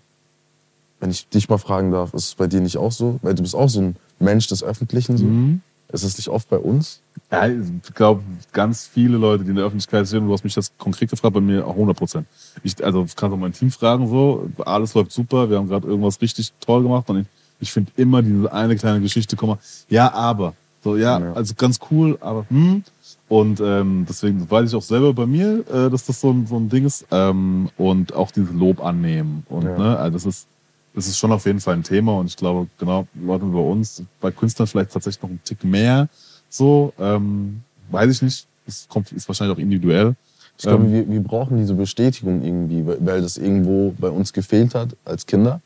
[0.99, 3.19] Wenn ich dich mal fragen darf, ist es bei dir nicht auch so?
[3.21, 5.17] Weil du bist auch so ein Mensch des Öffentlichen.
[5.17, 5.25] So.
[5.25, 5.61] Mhm.
[5.89, 7.01] Ist es nicht oft bei uns?
[7.31, 10.71] Ja, ich glaube, ganz viele Leute, die in der Öffentlichkeit sind, du hast mich das
[10.77, 12.27] konkret gefragt, bei mir auch 100 Prozent.
[12.63, 16.19] Ich, also kannst auch mein Team fragen, so, alles läuft super, wir haben gerade irgendwas
[16.21, 17.25] richtig toll gemacht und ich,
[17.61, 20.53] ich finde immer diese eine kleine Geschichte, komm mal, ja, aber.
[20.85, 21.33] So, ja, Ja.
[21.33, 22.83] also ganz cool, aber hm.
[23.27, 26.57] Und ähm, deswegen weiß ich auch selber bei mir, äh, dass das so ein, so
[26.57, 27.07] ein Ding ist.
[27.09, 29.43] Ähm, und auch dieses Lob annehmen.
[29.49, 29.75] Und Ja.
[29.79, 30.47] ne, also das ist,
[30.93, 32.19] das ist schon auf jeden Fall ein Thema.
[32.19, 36.07] Und ich glaube, genau, Leute über uns, bei Künstlern vielleicht tatsächlich noch ein Tick mehr.
[36.49, 38.45] So, ähm, weiß ich nicht.
[38.67, 40.15] Das kommt, ist wahrscheinlich auch individuell.
[40.59, 40.91] Ich glaube, Ähm.
[40.93, 45.25] wir, wir brauchen diese Bestätigung irgendwie, weil- weil das irgendwo bei uns gefehlt hat als
[45.25, 45.61] Kinder.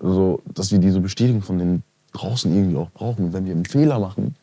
[0.00, 3.26] So, dass wir diese Bestätigung von den draußen irgendwie auch brauchen.
[3.26, 4.34] Und wenn wir einen Fehler machen,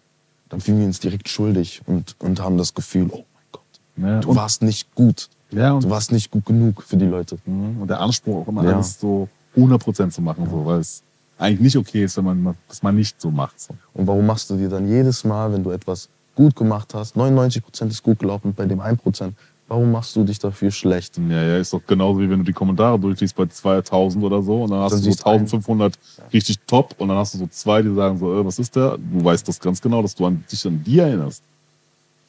[0.50, 3.62] dann fühlen wir uns direkt schuldig und, und haben das Gefühl, oh mein Gott,
[3.98, 5.30] Ja, du warst nicht gut.
[5.52, 7.38] ja, und, Du warst nicht gut genug für die Leute.
[7.46, 8.76] und der Anspruch auch immer Ja.
[8.76, 11.04] alles so 100% zu machen, so, weil es
[11.38, 13.60] eigentlich nicht okay ist, wenn man das mal nicht so macht.
[13.62, 13.74] So.
[13.94, 17.88] Und warum machst du dir dann jedes Mal, wenn du etwas gut gemacht hast, 99%
[17.90, 19.32] ist gut gelaufen, bei dem 1%,
[19.70, 21.20] Warum machst du dich dafür schlecht?
[21.30, 24.64] Ja, ja, ist doch genauso wie wenn du die Kommentare durchliest bei 2000 oder so
[24.64, 25.94] und dann hast Dann du so siehst ein- 1500
[26.34, 28.98] richtig top und dann hast du so zwei, die sagen so, äh, was ist der?
[28.98, 31.44] Du weißt das ganz genau, dass du an, dich an die erinnerst.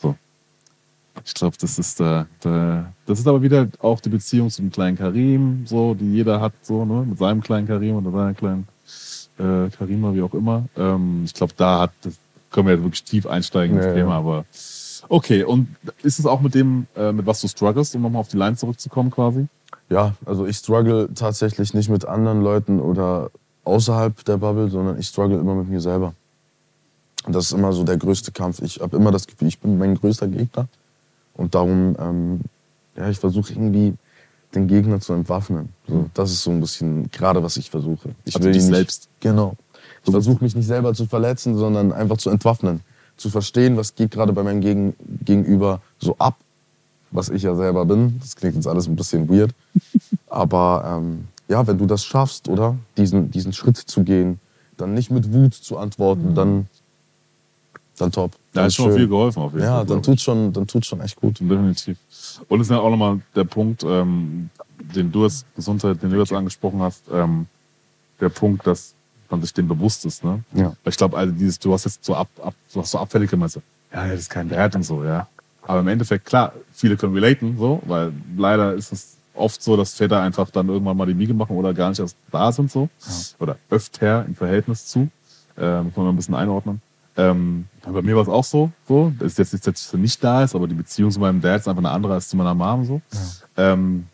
[0.03, 0.15] So.
[1.25, 4.99] Ich glaube, das ist der, der, das ist aber wieder auch die Beziehung zum kleinen
[4.99, 8.69] Karim, so, die jeder hat, so, ne, mit seinem kleinen Karim oder seiner kleinen
[9.39, 10.67] äh, Karima, wie auch immer.
[10.77, 12.15] Ähm, ich glaube, da hat, das
[12.51, 13.97] können wir jetzt wirklich tief einsteigen ins Ja, ja.
[13.99, 14.45] Thema, aber
[15.11, 15.45] okay.
[15.45, 15.69] Und
[16.03, 18.57] ist es auch mit dem, äh, mit was du strugglest, um nochmal auf die Line
[18.57, 19.47] zurückzukommen quasi?
[19.91, 23.31] Ja, also ich struggle tatsächlich nicht mit anderen Leuten oder
[23.65, 26.15] außerhalb der Bubble, sondern ich struggle immer mit mir selber.
[27.27, 28.63] Und das ist immer so der größte Kampf.
[28.63, 30.69] Ich habe immer das Gefühl, ich bin mein größter Gegner.
[31.35, 32.41] Und darum, ähm,
[32.97, 33.95] ja, ich versuche irgendwie
[34.55, 35.69] den Gegner zu entwaffnen.
[35.87, 38.11] So, das ist so ein bisschen gerade, was ich versuche.
[38.25, 39.09] Ich Also ihn dich nicht, selbst.
[39.21, 39.57] Genau.
[40.05, 42.81] Ich versuche mich nicht selber zu verletzen, sondern einfach zu entwaffnen.
[43.21, 44.95] Zu verstehen, was geht gerade bei meinem Gegen
[45.27, 46.37] Gegenüber so ab,
[47.11, 48.19] was ich ja selber bin.
[48.21, 49.51] Das klingt jetzt alles ein bisschen weird.
[50.29, 52.77] Aber ähm, ja, wenn du das schaffst, oder?
[52.97, 54.41] Diesen, diesen Schritt zu gehen,
[54.79, 56.67] dann nicht mit Wut zu antworten, dann,
[57.99, 58.31] dann top.
[58.31, 58.37] Mhm.
[58.55, 58.97] Da Dann ist schon schön.
[58.97, 59.79] viel geholfen auf jeden Ja, Fall.
[59.81, 61.41] dann glaub tut's schon, dann schon echt gut.
[61.41, 61.99] Definitiv.
[62.49, 64.49] Und es ist ja auch nochmal der Punkt, ähm,
[64.97, 67.47] den du jetzt, Gesundheit, den du jetzt angesprochen hast, ähm,
[68.19, 68.95] der Punkt, dass
[69.31, 70.41] man sich dem bewusst ist, ne?
[70.53, 70.69] Ja.
[70.83, 73.31] Weil Ich glaube, also dieses, du hast jetzt so ab, ab du hast so abfällig
[73.31, 73.63] gemeint, so,
[73.93, 75.27] ja, das ist kein Wert und so, ja.
[75.63, 79.95] Aber im Endeffekt, klar, viele können relaten, so, weil leider ist es oft so, dass
[79.95, 82.89] Väter einfach dann irgendwann mal die Miege machen oder gar nicht erst da sind, so.
[83.39, 85.09] Oder öfter im Verhältnis zu.
[85.57, 86.81] Äh, muss man mal ein bisschen einordnen.
[87.17, 89.13] Ähm, bei mir war es auch so, so.
[89.19, 91.61] Das ist jetzt nicht, dass er nicht da ist, aber die Beziehung zu meinem Dad
[91.61, 93.01] ist einfach eine andere als zu meiner Mom, so.
[93.57, 94.07] Ähm,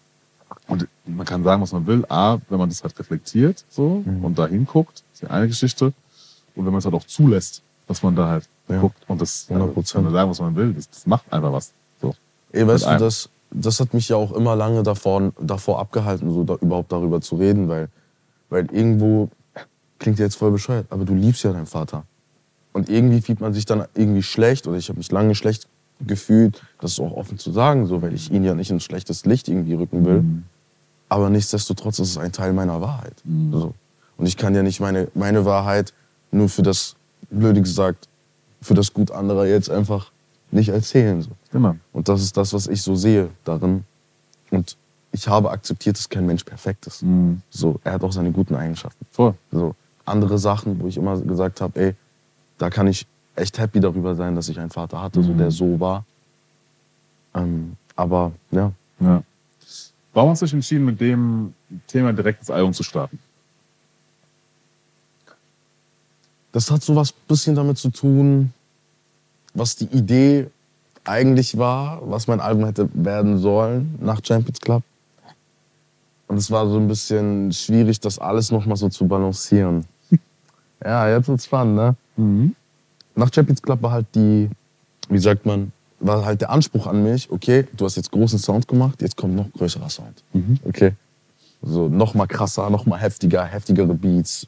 [0.68, 2.05] und man kann sagen, was man will.
[2.09, 4.24] A, wenn man das halt reflektiert so Mhm.
[4.24, 5.87] und da hinguckt, ist die eine Geschichte.
[6.55, 8.81] Und wenn man es halt auch zulässt, dass man da halt Ja.
[8.81, 9.92] guckt und das 100%.
[9.94, 11.72] kann man sagen, was man will, das, das macht einfach was.
[12.00, 12.14] So.
[12.52, 16.42] Ey, weißt du, das, das hat mich ja auch immer lange davor, davor abgehalten, so
[16.42, 17.88] da, überhaupt darüber zu reden, weil,
[18.50, 19.29] weil irgendwo,
[20.00, 22.05] klingt jetzt voll bescheuert, aber du liebst ja deinen Vater.
[22.72, 25.68] Und irgendwie fühlt man sich dann irgendwie schlecht, oder ich habe mich lange schlecht
[26.07, 29.24] gefühlt, das ist auch offen zu sagen, so, weil ich ihn ja nicht ins schlechtes
[29.24, 30.24] Licht irgendwie rücken will.
[31.09, 33.14] Aber nichtsdestotrotz ist es ein Teil meiner Wahrheit.
[33.53, 33.75] So.
[34.16, 35.92] Und ich kann ja nicht meine, meine Wahrheit
[36.31, 36.97] nur für das,
[37.31, 38.09] blöde gesagt,
[38.62, 40.11] für das Gut anderer jetzt einfach
[40.51, 41.23] nicht erzählen.
[41.23, 41.31] So.
[41.53, 41.77] Immer.
[41.92, 43.85] Und das ist das, was ich so sehe darin.
[44.51, 44.77] Und
[45.12, 47.03] ich habe akzeptiert, dass kein Mensch perfekt ist.
[47.03, 47.40] Mhm.
[47.51, 49.07] So, er hat auch seine guten Eigenschaften.
[49.12, 49.35] Voll.
[49.53, 51.95] So, andere Sachen, wo ich immer gesagt habe, ey,
[52.59, 55.79] da kann ich echt happy darüber sein, dass ich einen Vater hatte, so, der so
[55.79, 56.05] war.
[57.35, 59.23] Ähm, aber ja, Ja.
[60.16, 61.52] Warum hast du dich entschieden, mit dem
[61.87, 63.18] Thema direkt ins Album zu starten?
[66.57, 68.50] das hat so was bisschen damit zu tun,
[69.52, 70.46] was die Idee
[71.05, 74.83] eigentlich war, was mein Album hätte werden sollen nach Champions Club.
[76.29, 79.85] Und es war so ein bisschen schwierig, das alles nochmal so zu balancieren.
[80.83, 81.76] ja, jetzt wird's spannend,
[82.16, 82.55] ne?
[83.14, 84.48] Nach Champions Club war halt die,
[85.11, 88.69] wie sagt man, war halt der Anspruch an mich, okay, du hast jetzt großen Sound
[88.69, 90.23] gemacht, jetzt kommt noch größerer Sound.
[90.65, 90.93] Okay.
[91.63, 94.47] So noch mal krasser, noch mal heftiger, heftigere Beats.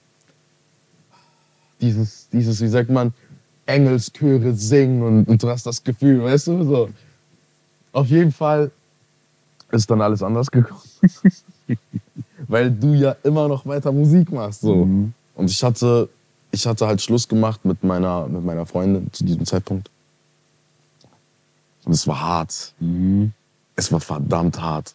[1.80, 3.12] Dieses, dieses, wie sagt man,
[3.66, 6.88] Engelschöre singen und, und du hast das Gefühl, weißt du, so.
[7.92, 8.70] Auf jeden Fall
[9.70, 10.80] ist dann alles anders gekommen.
[12.48, 14.84] Weil du ja immer noch weiter Musik machst, so.
[14.86, 15.12] Mhm.
[15.34, 16.08] Und ich hatte,
[16.50, 19.90] ich hatte halt Schluss gemacht mit meiner, mit meiner Freundin zu diesem Zeitpunkt.
[21.88, 22.74] Und es war hart.
[23.74, 24.94] Es war verdammt hart.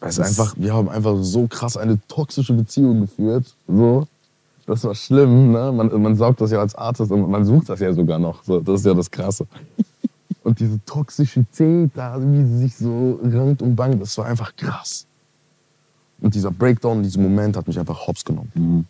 [0.00, 3.54] Es ist einfach, wir haben einfach so krass eine toxische Beziehung geführt.
[3.68, 4.08] So.
[4.66, 5.70] Das war schlimm, ne?
[5.70, 8.42] Man, man saugt das ja als Artist und man sucht das ja sogar noch.
[8.42, 9.46] So, das ist ja das Krasse.
[10.42, 15.04] Und diese Toxizität da, wie sie sich so rankt und bangt, das war einfach krass.
[16.18, 18.88] Und dieser Breakdown, dieser Moment hat mich einfach hops genommen.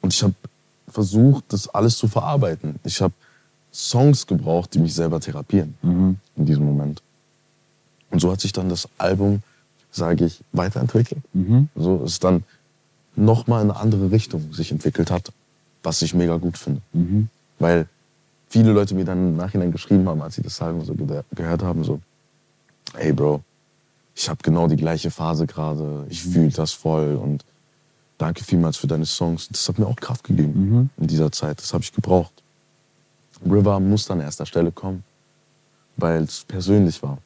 [0.00, 0.34] Und ich habe
[0.88, 2.80] versucht, das alles zu verarbeiten.
[2.82, 3.14] Ich habe
[3.74, 5.74] Songs gebraucht, die mich selber therapieren
[6.36, 7.02] in diesem Moment.
[8.10, 9.42] Und so hat sich dann das Album,
[9.90, 11.22] sage ich, weiterentwickelt.
[11.74, 12.44] So es dann
[13.16, 15.32] nochmal in eine andere Richtung sich entwickelt hat,
[15.82, 16.80] was ich mega gut finde.
[17.58, 17.88] Weil
[18.48, 21.62] viele Leute mir dann im Nachhinein geschrieben haben, als sie das Album so ge gehört
[21.64, 22.00] haben, so,
[22.94, 23.42] hey Bro,
[24.14, 27.44] ich habe genau die gleiche Phase gerade, ich fühle das voll und
[28.18, 29.48] danke vielmals für deine Songs.
[29.48, 32.43] Das hat mir auch Kraft gegeben in dieser Zeit, das habe ich gebraucht.
[33.44, 35.04] River muss an erster Stelle kommen,
[35.96, 37.18] weil es persönlich war.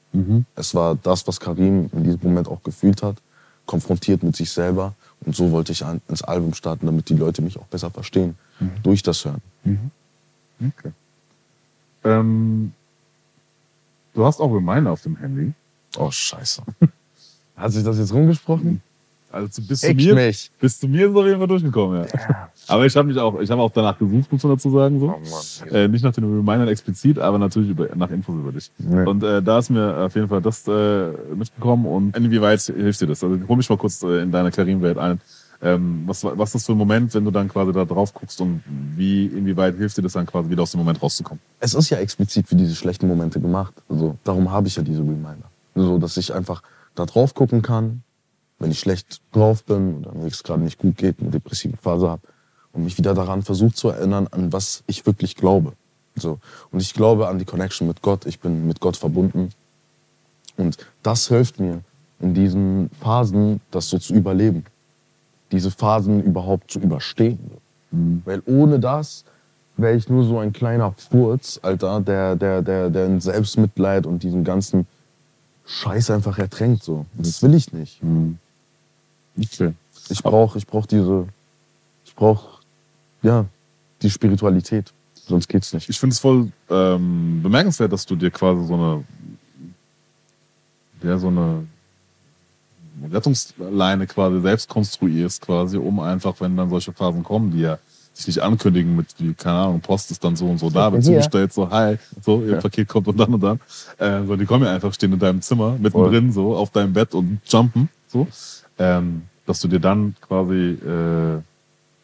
[0.57, 3.17] Es war das, was Karim in diesem Moment auch gefühlt hat,
[3.67, 4.95] konfrontiert mit sich selber.
[5.25, 8.37] Und so wollte ich an, ins Album starten, damit die Leute mich auch besser verstehen,
[8.83, 9.43] durch das Hören.
[10.61, 10.93] Okay.
[12.05, 12.73] Ähm,
[14.15, 15.53] Du hast auch Reminder auf dem Handy.
[15.97, 16.63] Oh, scheiße.
[17.57, 18.83] Hat sich das jetzt rumgesprochen?
[19.31, 20.51] Also bis zu Echt mir, nicht.
[20.59, 22.49] bis zu mir ist es auf jeden Fall durchgekommen, ja.
[22.69, 25.07] Aber ich habe mich auch, ich habe auch danach gesucht, muss man dazu sagen, so.
[25.07, 25.75] Oh Mann.
[25.75, 28.71] Äh, nicht nach den Remindern explizit, aber natürlich über, nach Infos über dich.
[28.79, 29.05] Nee.
[29.05, 33.07] Und äh, da ist mir auf jeden Fall das äh, mitgekommen und inwieweit hilft dir
[33.07, 33.25] das?
[33.25, 35.21] Also hol mich mal kurz äh, in deine Karim-Welt ein.
[35.61, 38.41] Ähm, was, was ist das für ein Moment, wenn du dann quasi da drauf guckst
[38.41, 38.63] und
[38.95, 41.41] wie, inwieweit hilft dir das dann quasi wieder aus dem Moment rauszukommen?
[41.59, 43.75] Es ist ja explizit für diese schlechten Momente gemacht.
[43.89, 45.51] Also, darum habe ich ja diese Reminder.
[45.75, 46.63] So, dass ich einfach
[46.95, 48.03] da drauf gucken kann,
[48.61, 52.09] wenn ich schlecht drauf bin oder mir es gerade nicht gut geht, eine depressive Phase
[52.09, 52.23] habe
[52.79, 55.73] und mich wieder daran versucht zu erinnern, an was ich wirklich glaube.
[56.15, 56.39] So.
[56.71, 58.25] Und ich glaube an die Connection mit Gott.
[58.25, 59.51] Ich bin mit Gott verbunden.
[60.57, 61.81] Und das hilft mir
[62.21, 64.65] in diesen Phasen, das so zu überleben.
[65.51, 67.39] Diese Phasen überhaupt zu überstehen.
[67.91, 69.25] Weil ohne das
[69.77, 74.23] wäre ich nur so ein kleiner Furz, Alter, der, der, der, der in Selbstmitleid und
[74.23, 74.87] diesem ganzen
[75.67, 76.85] Scheiß einfach ertränkt.
[76.85, 77.07] So.
[77.17, 78.01] Und das will ich nicht.
[79.37, 79.75] Okay.
[80.11, 81.27] Ich brauche ich brauch diese,
[82.05, 82.58] ich brauche,
[83.23, 83.47] ja,
[84.03, 84.93] die Spiritualität.
[85.15, 85.89] Sonst geht's nicht.
[85.89, 89.05] Ich finde es voll ähm, bemerkenswert, dass du dir quasi so eine,
[91.03, 91.67] ja, so eine
[93.13, 97.79] Rettungsleine quasi selbst konstruierst, quasi, um einfach, wenn dann solche Phasen kommen, die ja
[98.15, 101.05] sich nicht ankündigen mit, wie, keine Ahnung, Post ist dann so und so da, wird
[101.05, 102.61] zugestellt, so, hi, so, ihr Ja.
[102.61, 103.61] Paket kommt und dann und dann.
[103.99, 107.15] Äh, so, die kommen ja einfach, stehen in deinem Zimmer, mittendrin, so, auf deinem Bett
[107.15, 108.27] und jumpen, so.
[108.79, 111.41] Ähm, dass du dir dann quasi äh,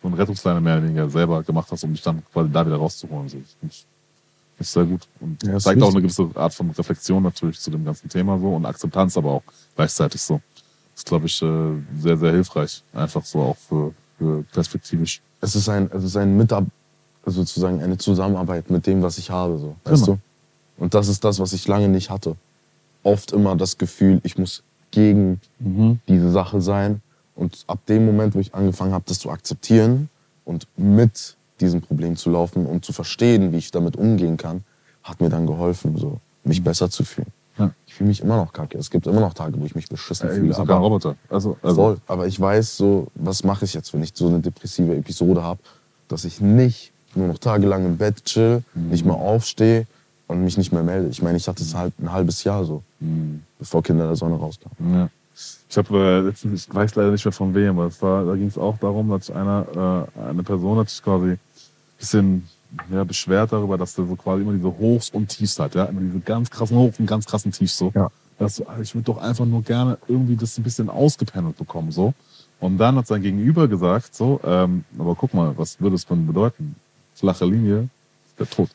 [0.04, 2.76] so eine Rettungsleine mehr oder weniger selber gemacht hast, um dich dann quasi da wieder
[2.76, 3.26] rauszuholen.
[3.28, 3.38] So.
[3.66, 3.86] Ich-
[4.58, 5.00] ist sehr gut.
[5.18, 8.54] Und Ja, zeigt auch eine gewisse Art von Reflexion natürlich zu dem ganzen Thema so
[8.54, 9.42] und Akzeptanz aber auch
[9.74, 10.34] gleichzeitig so.
[10.92, 12.82] Das ist, glaube ich, äh, sehr, sehr hilfreich.
[12.92, 15.20] Einfach so auch für, für perspektivisch.
[15.40, 16.66] Es ist ein, es ist ein Mitab
[17.26, 19.74] also sozusagen eine Zusammenarbeit mit dem, was ich habe, so.
[19.84, 20.18] Weißt Genau.
[20.76, 20.82] du?
[20.84, 22.36] Und das ist das, was ich lange nicht hatte.
[23.02, 25.40] Oft immer das Gefühl, ich muss gegen
[26.06, 27.00] diese Sache sein.
[27.34, 30.08] Und ab dem Moment, wo ich angefangen habe, das zu akzeptieren
[30.44, 34.64] und mit diesem Problem zu laufen und zu verstehen, wie ich damit umgehen kann,
[35.02, 37.32] hat mir dann geholfen, so mich besser zu fühlen.
[37.58, 37.70] Ja.
[37.86, 38.76] Ich fühle mich immer noch kacke.
[38.78, 40.56] Es gibt immer noch Tage, wo ich mich beschissen du fühle.
[40.56, 41.14] ein Roboter.
[41.28, 41.98] Also, also Voll.
[42.08, 45.60] Aber ich weiß so, was mache ich jetzt, wenn ich so eine depressive Episode habe,
[46.08, 49.86] dass ich nicht nur noch tagelang im Bett chill, nicht mehr aufstehe
[50.26, 51.08] und mich nicht mehr melde.
[51.08, 52.82] Ich meine, ich hatte es halt ein halbes Jahr so,
[53.58, 54.94] bevor Kinder der Sonne rauskamen.
[54.94, 55.08] Ja.
[55.74, 58.46] Ich habe äh, letztens, ich weiß leider nicht mehr von wem, aber war, da ging
[58.46, 61.38] es auch darum, dass einer, äh, eine Person hat sich quasi ein
[61.98, 62.48] bisschen
[62.92, 66.00] ja, beschwert darüber, dass der so quasi immer diese Hochs und Tiefs hat, ja, immer
[66.00, 67.90] diese ganz krassen Hochs und ganz krassen Tiefs so.
[67.92, 68.08] Ja.
[68.38, 72.14] Dass so, ich würde doch einfach nur gerne irgendwie das ein bisschen ausgependelt bekommen so.
[72.60, 76.24] Und dann hat sein Gegenüber gesagt so, ähm, aber guck mal, was würde es denn
[76.24, 76.76] bedeuten?
[77.16, 77.88] Flache Linie,
[78.38, 78.70] der Tod.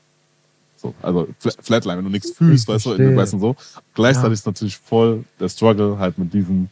[0.75, 3.55] So, also Fla- Flatline, wenn du nichts fühlst, weißt du, weißt du so.
[3.93, 6.69] Gleichzeitig ist natürlich voll der Struggle halt mit diesen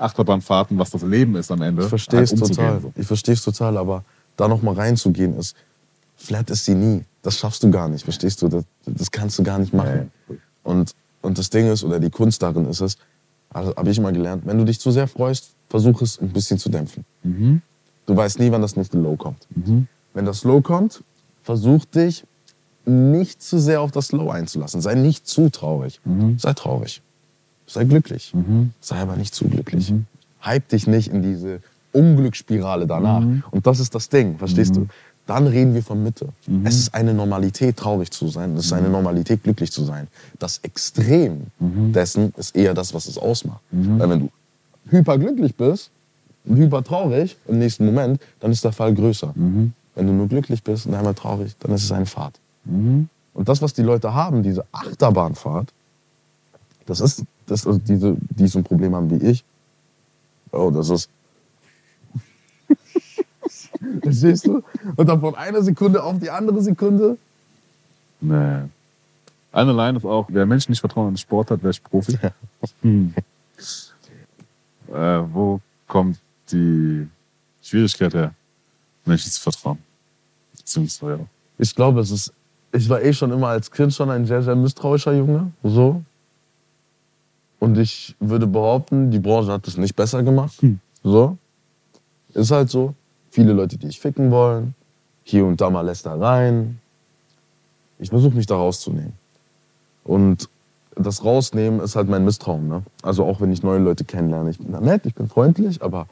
[0.00, 1.82] Achterbahnfahrten, was das Leben ist am Ende.
[1.82, 2.80] Ich verstehe es halt total.
[2.80, 2.92] so.
[2.96, 4.04] Ich verstehe es total, aber
[4.36, 5.54] da noch mal reinzugehen ist,
[6.16, 7.04] flat ist sie nie.
[7.22, 8.48] Das schaffst du gar nicht, verstehst du?
[8.48, 10.10] Das, das kannst du gar nicht machen.
[10.62, 12.96] Und, und das Ding ist, oder die Kunst darin ist es,
[13.50, 16.58] also habe ich immer gelernt, wenn du dich zu sehr freust, versuch es ein bisschen
[16.58, 17.04] zu dämpfen.
[17.22, 17.62] Mhm.
[18.06, 19.46] Du weißt nie, wann das nächste Low kommt.
[20.14, 21.02] Wenn das Low kommt,
[21.42, 22.24] versuch dich
[22.86, 24.80] nicht zu sehr auf das Low einzulassen.
[24.80, 26.00] Sei nicht zu traurig.
[26.38, 27.02] Sei traurig.
[27.72, 28.32] Sei glücklich.
[28.80, 29.94] Sei aber nicht zu glücklich.
[30.42, 31.60] Hype dich nicht in diese
[31.92, 33.24] Unglücksspirale danach.
[33.50, 34.88] Und das ist das Ding, verstehst du?
[35.26, 36.30] Dann reden wir von Mitte.
[36.64, 38.56] Es ist eine Normalität, traurig zu sein.
[38.56, 40.08] Es ist eine Normalität, glücklich zu sein.
[40.40, 43.60] Das Extrem dessen ist eher das, was es ausmacht.
[43.70, 44.30] Weil wenn du
[44.88, 45.90] hyperglücklich bist
[46.44, 49.32] und hypertraurig im nächsten Moment, dann ist der Fall größer.
[49.94, 52.34] Wenn du nur glücklich bist und einmal traurig, dann ist es eine Fahrt.
[52.64, 55.68] Und das, was die Leute haben, diese Achterbahnfahrt,
[56.86, 59.44] das ist, das ist diese, die so ein Problem haben wie ich.
[60.52, 61.10] Oh, das ist.
[64.02, 64.62] Verstehst du?
[64.94, 67.18] Und dann von einer Sekunde auf die andere Sekunde.
[68.20, 68.62] Nee.
[69.52, 72.16] Eine Line ist auch, wer Menschen nicht Vertrauen in Sport hat, wäre ich Profi.
[72.82, 73.14] Hm.
[74.88, 76.18] Äh, wo kommt
[76.52, 77.08] die
[77.62, 78.34] Schwierigkeit her,
[79.04, 79.78] Menschen zu vertrauen?
[80.56, 81.26] Beziehungsweise.
[81.58, 82.32] Ich glaube, es ist.
[82.72, 85.50] Ich war eh schon immer als Kind schon ein sehr, sehr misstrauischer Junge.
[85.64, 86.02] So.
[87.60, 90.58] Und ich würde behaupten, die Branche hat es nicht besser gemacht.
[91.04, 91.36] So.
[92.34, 92.94] Ist halt so.
[93.30, 94.74] Viele Leute, die ich ficken wollen.
[95.22, 96.80] Hier und da mal Lästereien.
[97.98, 99.12] Ich versuche mich da rauszunehmen.
[100.04, 100.48] Und
[100.96, 102.66] das Rausnehmen ist halt mein Misstrauen.
[102.66, 102.82] Ne?
[103.02, 104.50] Also auch wenn ich neue Leute kennenlerne.
[104.50, 106.06] Ich bin da nett, ich bin freundlich, aber.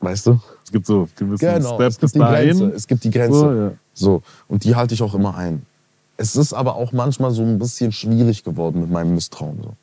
[0.00, 0.40] Weißt du?
[0.64, 1.74] Es gibt so gewisse Genau.
[1.74, 2.60] Steps es bis gibt die Grenze.
[2.60, 2.76] dahin.
[2.76, 3.38] Es gibt die Grenze.
[3.38, 3.72] So, ja.
[3.92, 5.66] So, und die halte ich auch immer ein.
[6.16, 9.60] Es ist aber auch manchmal so ein bisschen schwierig geworden mit meinem Misstrauen.
[9.62, 9.74] So.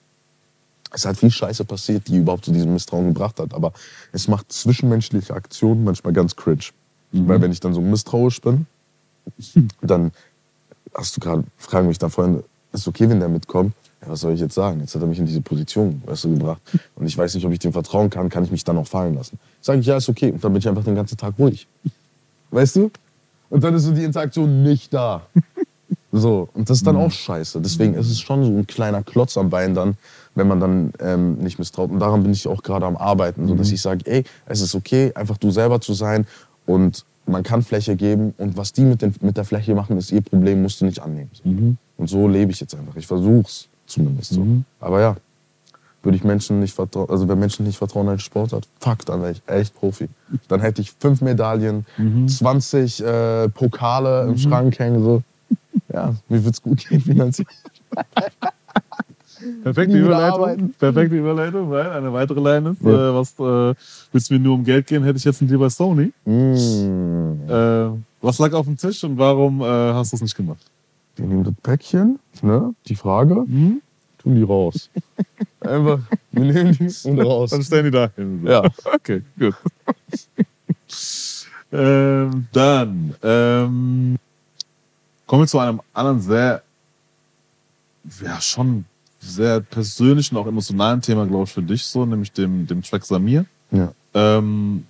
[0.91, 3.53] Es halt viel Scheiße passiert, die überhaupt zu diesem Misstrauen gebracht hat.
[3.53, 3.73] Aber
[4.11, 6.65] es macht zwischenmenschliche Aktionen manchmal ganz cringe.
[7.11, 8.65] Weil wenn ich dann so misstrauisch bin,
[9.81, 10.11] dann
[10.93, 13.73] hast du gerade, fragen mich da vorhin, ist es okay, wenn der mitkommt?
[14.01, 14.81] Ja, was soll ich jetzt sagen?
[14.81, 16.61] Jetzt hat er mich in diese Position weißt du, gebracht.
[16.95, 19.15] Und ich weiß nicht, ob ich dem vertrauen kann, kann ich mich dann auch fallen
[19.15, 19.39] lassen.
[19.61, 20.31] Sage ich, ja, ist okay.
[20.31, 21.67] Und dann bin ich einfach den ganzen Tag ruhig.
[22.51, 22.91] Weißt du?
[23.49, 25.27] Und dann ist so die Interaktion nicht da.
[26.15, 27.59] So, und das ist dann auch scheiße.
[27.59, 29.97] Deswegen ist es schon so ein kleiner Klotz am Bein dann,
[30.35, 31.89] wenn man dann ähm, nicht misstraut.
[31.89, 34.75] Und daran bin ich auch gerade am Arbeiten, so dass ich sage, ey, es ist
[34.75, 36.27] okay, einfach du selber zu sein
[36.67, 40.11] und man kann Fläche geben und was die mit, den, mit der Fläche machen, ist
[40.11, 41.31] ihr Problem, musst du nicht annehmen.
[41.33, 41.49] So.
[41.97, 42.95] Und so lebe ich jetzt einfach.
[42.95, 44.41] Ich versuch's zumindest so.
[44.81, 45.15] Aber ja,
[46.03, 49.31] würde ich Menschen nicht vertrauen, also wenn Menschen nicht vertrauen als Sportart, fuck, dann wäre
[49.31, 50.09] ich echt Profi.
[50.47, 51.85] Dann hätte ich fünf Medaillen,
[52.27, 55.23] 20 äh, Pokale im Schrank hängen, so.
[55.91, 57.47] Ja, mir wird's gut gehen finanziell.
[59.63, 60.73] Perfekte Überleitung.
[60.79, 63.09] Perfekte Überleitung, weil eine weitere Line ist, Ja.
[63.09, 63.75] äh, was äh,
[64.11, 66.13] willst du mir nur um Geld gehen, hätte ich jetzt einen Deal bei Sony.
[66.25, 67.49] Mm.
[67.49, 67.89] Äh,
[68.21, 70.61] was lag auf dem Tisch und warum äh, hast du es nicht gemacht?
[71.17, 72.73] Wir nehmen das Päckchen, ne?
[72.87, 73.81] Die Frage, Mhm.
[74.17, 74.89] tun die raus.
[75.59, 75.99] Einfach,
[76.31, 77.49] wir nehmen die und raus.
[77.51, 78.41] Dann stellen die da hin.
[78.45, 78.63] Ja.
[78.93, 79.55] Okay, gut.
[81.71, 84.15] ähm, dann ähm,
[85.25, 86.63] kommen wir zu einem anderen sehr,
[88.21, 88.85] ja schon
[89.19, 93.45] sehr persönlichen, auch emotionalen Thema, glaube ich, für dich so, nämlich dem, dem Track Samir.
[93.71, 93.93] Ja.
[94.13, 94.85] Ähm,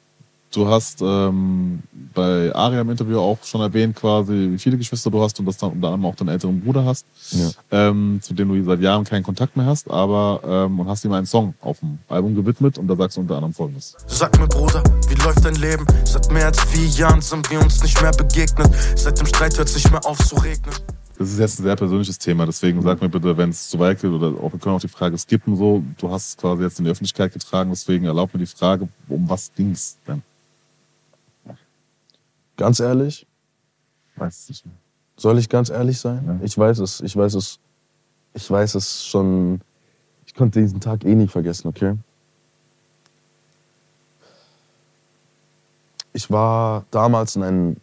[0.55, 5.21] du hast ähm, bei Aria im Interview auch schon erwähnt, quasi, wie viele Geschwister du
[5.21, 7.49] hast und dass du unter anderem auch deinen älteren Bruder hast, Ja.
[7.71, 11.13] ähm, zu dem du seit Jahren keinen Kontakt mehr hast, aber ähm, und hast ihm
[11.13, 13.95] einen Song auf dem Album gewidmet und da sagst du unter anderem folgendes.
[14.07, 15.85] Sag mir, Bruder, wie läuft dein Leben?
[16.05, 18.69] Seit mehr als vier Jahren sind wir uns nicht mehr begegnet.
[18.95, 20.73] Seit dem Streit hört nicht mehr auf zu regnen.
[21.17, 24.01] Das ist jetzt ein sehr persönliches Thema, deswegen sag mir bitte, wenn es zu weit
[24.01, 25.83] geht oder auch, wir können auch die Frage skippen so.
[25.99, 29.29] Du hast es quasi jetzt in die Öffentlichkeit getragen, deswegen erlaub mir die Frage, um
[29.29, 30.23] was ging's denn?
[32.63, 33.27] Ganz ehrlich,
[34.15, 34.73] Weiß nicht mehr.
[35.17, 36.23] soll ich ganz ehrlich sein?
[36.25, 36.45] Ja.
[36.45, 37.59] Ich weiß es, ich weiß es,
[38.33, 39.59] ich weiß es schon.
[40.25, 41.97] Ich konnte diesen Tag eh nie vergessen, okay?
[46.13, 47.75] Ich war damals in einem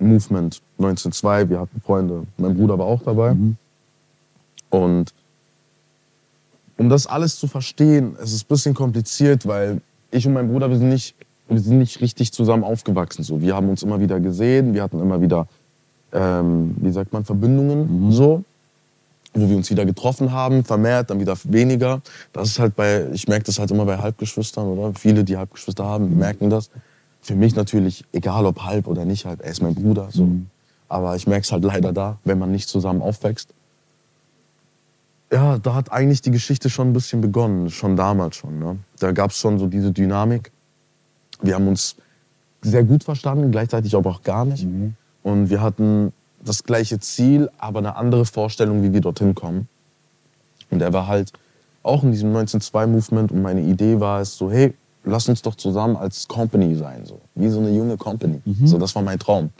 [0.00, 3.36] Movement 1902, wir hatten Freunde, mein Bruder war auch dabei.
[4.70, 5.14] Und
[6.78, 10.68] um das alles zu verstehen, es ist ein bisschen kompliziert, weil ich und mein Bruder,
[10.68, 11.14] wir sind nicht,
[11.50, 13.22] wir sind nicht richtig zusammen aufgewachsen.
[13.22, 13.40] So.
[13.40, 15.48] Wir haben uns immer wieder gesehen, wir hatten immer wieder,
[16.12, 18.44] ähm, wie sagt man, Verbindungen so,
[19.34, 22.00] wo wir uns wieder getroffen haben, vermehrt, dann wieder weniger.
[22.32, 24.94] Das ist halt bei, ich merke das halt immer bei Halbgeschwistern, oder?
[24.94, 26.70] Viele, die Halbgeschwister haben, merken das.
[27.22, 30.08] Für mich natürlich, egal ob halb oder nicht halb, er ist mein Bruder.
[30.10, 30.28] So.
[30.88, 33.50] Aber ich merke es halt leider da, wenn man nicht zusammen aufwächst.
[35.32, 38.58] Ja, da hat eigentlich die Geschichte schon ein bisschen begonnen, schon damals schon.
[38.58, 38.78] Ne?
[38.98, 40.50] Da gab es schon so diese Dynamik.
[41.42, 41.96] Wir haben uns
[42.62, 44.66] sehr gut verstanden, gleichzeitig aber auch gar nicht.
[45.22, 46.12] Und wir hatten
[46.44, 49.68] das gleiche Ziel, aber eine andere Vorstellung, wie wir dorthin kommen.
[50.70, 51.32] Und er war halt
[51.82, 54.74] auch in diesem 1902-Movement und meine Idee war es so, hey,
[55.04, 58.40] lass uns doch zusammen als Company sein, so wie so eine junge Company.
[58.64, 59.50] So, das war mein Traum.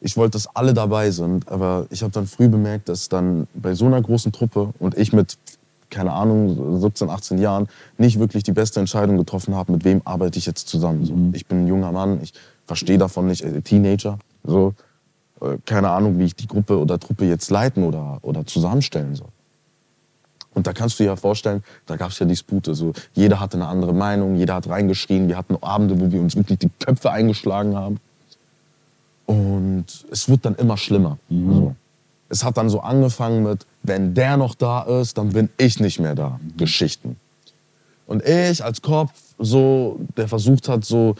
[0.00, 3.74] Ich wollte, dass alle dabei sind, aber ich habe dann früh bemerkt, dass dann bei
[3.74, 5.36] so einer großen Truppe und ich mit,
[5.94, 10.38] keine Ahnung, 17, 18 Jahren nicht wirklich die beste Entscheidung getroffen habe, mit wem arbeite
[10.38, 11.04] ich jetzt zusammen.
[11.04, 12.32] So, Ich bin ein junger Mann, ich
[12.66, 14.74] verstehe davon nicht, äh, Teenager, so,
[15.40, 19.28] äh, keine Ahnung, wie ich die Gruppe oder Truppe jetzt leiten oder, oder zusammenstellen soll.
[20.52, 22.74] Und da kannst du dir ja vorstellen, da gab es ja Dispute.
[22.74, 25.28] So, jeder hatte eine andere Meinung, jeder hat reingeschrien.
[25.28, 27.98] Wir hatten Abende, wo wir uns wirklich die Köpfe eingeschlagen haben.
[29.26, 31.18] Und es wird dann immer schlimmer.
[31.28, 31.74] So.
[32.34, 36.00] Es hat dann so angefangen mit, wenn der noch da ist, dann bin ich nicht
[36.00, 36.40] mehr da.
[36.56, 37.16] Geschichten.
[38.08, 41.14] Und ich als Kopf, so, der versucht hat, so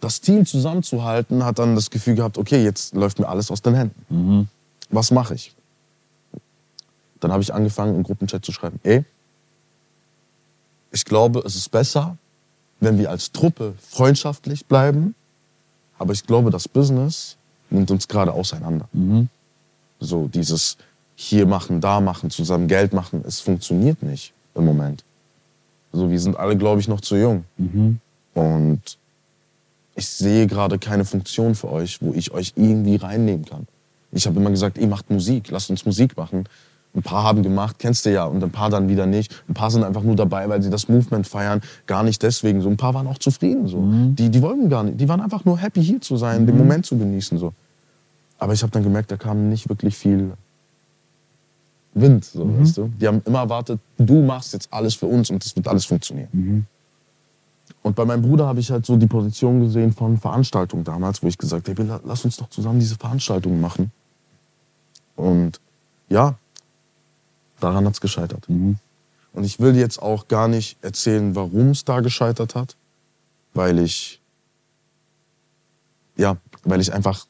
[0.00, 3.74] das Team zusammenzuhalten, hat dann das Gefühl gehabt, okay, jetzt läuft mir alles aus den
[3.74, 4.48] Händen.
[4.88, 5.54] Was mache ich?
[7.20, 9.04] Dann habe ich angefangen, im Gruppenchat zu schreiben, ey,
[10.90, 12.16] ich glaube, es ist besser,
[12.80, 15.14] wenn wir als Truppe freundschaftlich bleiben,
[15.98, 17.36] aber ich glaube, das Business
[17.68, 18.88] nimmt uns gerade auseinander.
[20.00, 20.76] So dieses
[21.14, 25.02] hier machen, da machen, zusammen Geld machen, es funktioniert nicht im Moment.
[25.92, 27.44] So, wir sind alle, glaube ich, noch zu jung.
[28.34, 28.80] Und
[29.94, 33.66] ich sehe gerade keine Funktion für euch, wo ich euch irgendwie reinnehmen kann.
[34.12, 36.44] Ich habe immer gesagt, ihr macht Musik, lasst uns Musik machen.
[36.94, 39.30] Ein paar haben gemacht, kennst du ja, und ein paar dann wieder nicht.
[39.48, 42.62] Ein paar sind einfach nur dabei, weil sie das Movement feiern, gar nicht deswegen.
[42.62, 43.68] So ein paar waren auch zufrieden.
[43.68, 43.82] So.
[44.14, 46.86] Die, die wollten gar nicht, die waren einfach nur happy hier zu sein, den Moment
[46.86, 47.38] zu genießen.
[47.38, 47.52] So.
[48.38, 50.32] Aber ich habe dann gemerkt, da kam nicht wirklich viel
[51.94, 52.90] Wind, so, weißt du?
[53.00, 56.66] Die haben immer erwartet, du machst jetzt alles für uns und das wird alles funktionieren.
[57.82, 61.28] Und bei meinem Bruder habe ich halt so die Position gesehen von Veranstaltungen damals, wo
[61.28, 63.90] ich gesagt habe, hey, lass uns doch zusammen diese Veranstaltungen machen.
[65.14, 65.60] Und
[66.08, 66.36] ja,
[67.60, 68.46] daran hat es gescheitert.
[68.48, 72.76] Und ich will jetzt auch gar nicht erzählen, warum es da gescheitert hat,
[73.54, 74.20] weil ich,
[76.16, 77.26] ja, weil ich einfach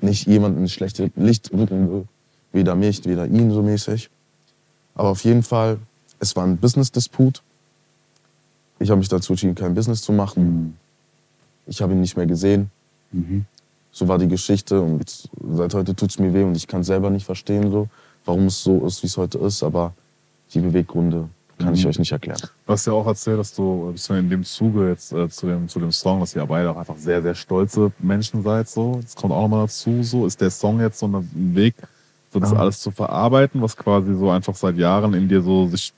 [0.00, 2.04] nicht jemanden ins schlechte Licht rücken will.
[2.52, 4.10] Weder mich, weder ihn so mäßig.
[4.94, 5.78] Aber auf jeden Fall,
[6.18, 7.42] es war ein Business-Disput.
[8.78, 10.78] Ich habe mich dazu entschieden, kein Business zu machen.
[11.66, 12.70] Ich habe ihn nicht mehr gesehen.
[13.92, 17.10] So war die Geschichte und seit heute tut es mir weh und ich kann selber
[17.10, 17.88] nicht verstehen, so,
[18.24, 19.62] warum es so ist, wie es heute ist.
[19.62, 19.94] Aber
[20.54, 21.28] die Beweggründe
[21.58, 22.40] kann ich euch nicht erklären.
[22.66, 25.80] Du hast ja auch erzählt, dass du in dem Zuge jetzt äh, zu, dem, zu
[25.80, 28.68] dem Song, dass ihr beide auch einfach sehr, sehr stolze Menschen seid.
[28.68, 29.00] So.
[29.02, 30.02] Das kommt auch nochmal dazu.
[30.02, 30.26] So.
[30.26, 31.74] Ist der Song jetzt so ein Weg,
[32.32, 32.58] so das Ja.
[32.58, 35.92] alles zu verarbeiten, was quasi so einfach seit Jahren in dir so sich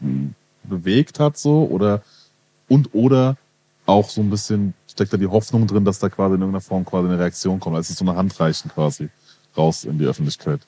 [0.00, 0.30] mh,
[0.64, 1.64] bewegt hat, so?
[1.64, 2.02] Oder
[2.68, 3.36] und oder
[3.86, 6.84] auch so ein bisschen steckt da die Hoffnung drin, dass da quasi in irgendeiner Form
[6.84, 7.76] quasi eine Reaktion kommt.
[7.76, 9.08] Also es ist so eine Handreichen quasi
[9.56, 10.60] raus in die Öffentlichkeit.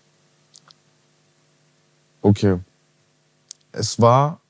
[2.22, 2.58] Okay.
[3.78, 4.40] Es war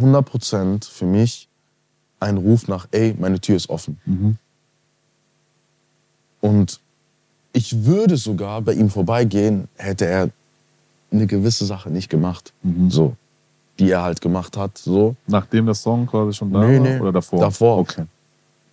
[0.00, 1.48] 100% für mich
[2.20, 3.98] ein Ruf nach, ey, meine Tür ist offen.
[6.40, 6.80] Und
[7.52, 10.30] ich würde sogar bei ihm vorbeigehen, hätte er
[11.10, 12.52] eine gewisse Sache nicht gemacht.
[12.88, 13.16] So.
[13.78, 14.78] Die er halt gemacht hat.
[14.78, 15.16] So.
[15.26, 16.82] Nachdem der Song quasi schon da Nee, war?
[16.88, 17.00] nee.
[17.00, 17.40] Oder davor?
[17.40, 17.78] Davor.
[17.78, 18.04] Okay.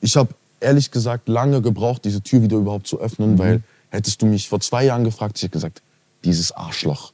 [0.01, 4.25] Ich habe ehrlich gesagt lange gebraucht, diese Tür wieder überhaupt zu öffnen, weil hättest du
[4.25, 5.81] mich vor zwei Jahren gefragt, ich hätte gesagt,
[6.23, 7.11] dieses Arschloch.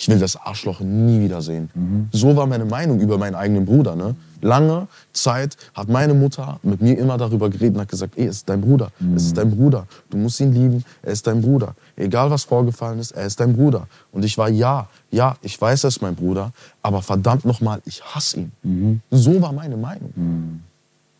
[0.00, 2.08] Ich will das Arschloch nie wieder sehen.
[2.10, 3.94] So war meine Meinung über meinen eigenen Bruder.
[3.94, 4.16] Ne?
[4.40, 8.36] Lange Zeit hat meine Mutter mit mir immer darüber geredet und hat gesagt, ey, es
[8.36, 9.86] ist dein Bruder, es ist dein Bruder.
[10.08, 11.74] Du musst ihn lieben, er ist dein Bruder.
[11.96, 13.86] Egal was vorgefallen ist, er ist dein Bruder.
[14.10, 18.02] Und ich war, ja, ja, ich weiß, er ist mein Bruder, aber verdammt nochmal, ich
[18.02, 19.02] hasse ihn.
[19.10, 20.14] So war meine Meinung.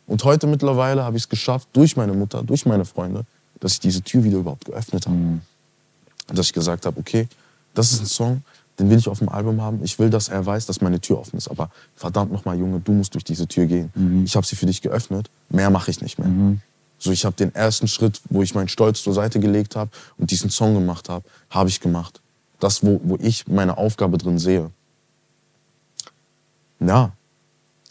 [0.07, 3.27] Und heute mittlerweile habe ich es geschafft, durch meine Mutter, durch meine Freunde,
[3.61, 5.17] dass ich diese Tür wieder überhaupt geöffnet habe.
[5.17, 5.43] Und
[6.39, 7.29] dass ich gesagt habe, okay,
[7.75, 8.43] das ist ein Song,
[8.81, 9.81] den will ich auf dem Album haben.
[9.85, 11.49] Ich will, dass er weiß, dass meine Tür offen ist.
[11.49, 13.91] Aber verdammt nochmal, Junge, du musst durch diese Tür gehen.
[14.25, 15.29] Ich habe sie für dich geöffnet.
[15.51, 16.29] Mehr mache ich nicht mehr.
[16.99, 20.31] So, ich habe den ersten Schritt, wo ich meinen Stolz zur Seite gelegt habe und
[20.31, 22.21] diesen Song gemacht habe, habe ich gemacht.
[22.59, 24.71] Das, wo, wo ich meine Aufgabe drin sehe.
[26.79, 27.13] Ja,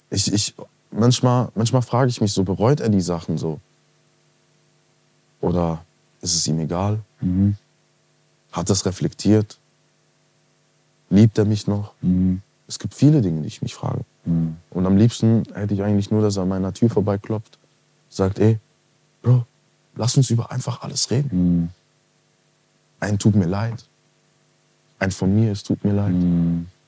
[0.10, 0.56] ich, ich,
[0.92, 3.60] manchmal, manchmal frage ich mich so, bereut er die Sachen so?
[5.42, 5.84] Oder
[6.22, 7.00] ist es ihm egal?
[8.52, 9.58] Hat das reflektiert?
[11.10, 11.94] Liebt er mich noch?
[12.68, 14.02] Es gibt viele Dinge, die ich mich frage.
[14.26, 17.58] Und am liebsten hätte ich eigentlich nur, dass er an meiner Tür vorbeiklopft,
[18.10, 18.60] sagt, ey,
[19.22, 19.46] Bro,
[19.96, 21.74] lass uns über einfach alles reden.
[23.00, 23.86] Ein tut mir leid.
[25.00, 26.14] Ein von mir, es tut mir leid.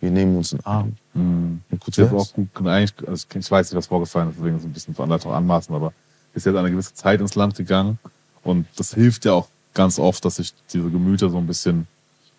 [0.01, 0.95] Wir nehmen uns in den Arm.
[1.13, 4.67] Und kurz auch gut, eigentlich, also ich weiß nicht, was vorgefallen ist, deswegen ist es
[4.67, 5.93] ein bisschen Anleitung anmaßen, aber
[6.33, 7.99] ist jetzt eine gewisse Zeit ins Land gegangen
[8.43, 11.87] und das hilft ja auch ganz oft, dass sich diese Gemüter so ein bisschen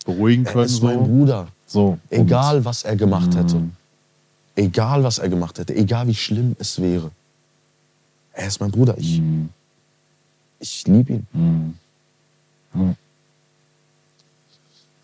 [0.05, 0.64] beruhigen Er können.
[0.66, 1.05] ist mein So.
[1.05, 1.48] Bruder.
[1.66, 1.98] so.
[2.11, 3.57] Egal, was er gemacht hätte.
[3.57, 3.72] Mhm.
[4.55, 5.74] Egal, was er gemacht hätte.
[5.74, 7.11] Egal, wie schlimm es wäre.
[8.32, 8.96] Er ist mein Bruder.
[8.98, 9.48] Ich, Mhm.
[10.61, 11.26] ich liebe ihn.
[11.32, 11.74] Mhm.
[12.74, 12.94] Ja.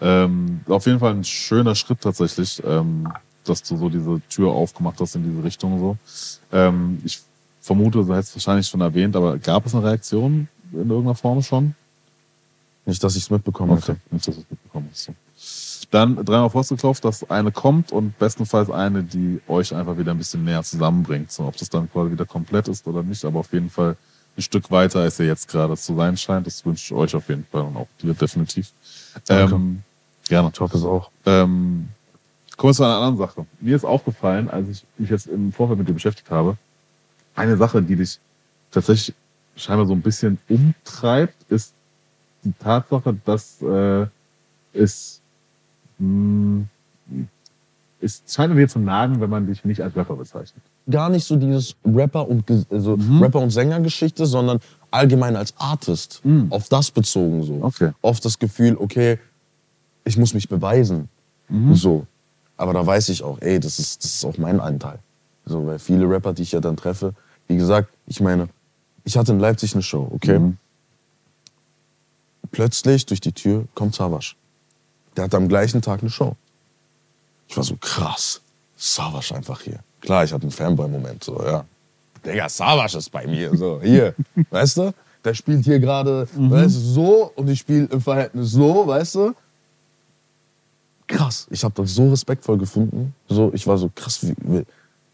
[0.00, 3.12] Ähm, auf jeden Fall ein schöner Schritt tatsächlich, ähm,
[3.44, 5.78] dass du so diese Tür aufgemacht hast in diese Richtung.
[5.80, 5.96] So.
[6.52, 7.20] Ähm, ich
[7.60, 11.42] vermute, du hättest es wahrscheinlich schon erwähnt, aber gab es eine Reaktion in irgendeiner Form
[11.42, 11.74] schon?
[12.88, 14.00] Nicht, dass ich es mitbekommen Okay, hätte.
[14.10, 14.88] nicht, dass du es mitbekommen.
[14.94, 15.14] So.
[15.90, 20.42] Dann dreimal vorgeklopft, dass eine kommt und bestenfalls eine, die euch einfach wieder ein bisschen
[20.42, 21.30] näher zusammenbringt.
[21.30, 23.94] So, ob das dann quasi wieder komplett ist oder nicht, aber auf jeden Fall
[24.38, 26.46] ein Stück weiter, als ihr jetzt gerade zu sein scheint.
[26.46, 28.70] Das wünsche ich euch auf jeden Fall und auch dir definitiv.
[29.26, 29.54] Danke.
[29.54, 29.82] Ähm,
[30.26, 30.50] gerne.
[30.54, 31.10] Ich hoffe es auch.
[31.26, 31.90] Ähm,
[32.56, 33.44] kommen wir zu einer anderen Sache.
[33.60, 36.56] Mir ist aufgefallen, als ich mich jetzt im Vorfeld mit dir beschäftigt habe,
[37.36, 38.18] eine Sache, die dich
[38.70, 39.14] tatsächlich
[39.56, 41.74] scheinbar so ein bisschen umtreibt, ist
[42.44, 44.06] die Tatsache, dass äh,
[44.72, 45.20] es
[45.98, 46.64] mh,
[48.00, 50.62] es scheint mir zu nagen, wenn man dich nicht als Rapper bezeichnet.
[50.88, 53.22] Gar nicht so dieses Rapper und also Mhm.
[53.22, 54.60] Rapper und Sängergeschichte, sondern
[54.90, 56.20] allgemein als Artist.
[56.24, 56.46] Mhm.
[56.50, 57.58] Auf das bezogen so.
[57.62, 57.90] Okay.
[58.00, 59.18] Oft das Gefühl, okay,
[60.04, 61.08] ich muss mich beweisen.
[61.48, 61.74] Mhm.
[61.74, 62.06] So.
[62.56, 64.98] Aber da weiß ich auch, ey, das ist, das ist auch mein Anteil.
[65.44, 67.14] So, weil viele Rapper, die ich ja dann treffe,
[67.48, 68.48] wie gesagt, ich meine,
[69.04, 70.38] ich hatte in Leipzig eine Show, okay?
[70.38, 70.56] Mhm.
[72.50, 74.36] Plötzlich durch die Tür kommt Savasch.
[75.16, 76.36] Der hatte am gleichen Tag eine Show.
[77.48, 78.40] Ich war so krass.
[78.76, 79.80] Savasch einfach hier.
[80.00, 81.64] Klar, ich hatte einen Fanboy-Moment, so, ja.
[82.24, 84.14] Digga, Savasch ist bei mir, so, hier.
[84.50, 84.94] weißt du?
[85.24, 89.34] Der spielt hier gerade, weißt du, so und ich spiele im Verhältnis so, weißt du?
[91.08, 91.46] Krass.
[91.50, 93.14] Ich habe das so respektvoll gefunden.
[93.28, 94.64] So, ich war so krass, wie,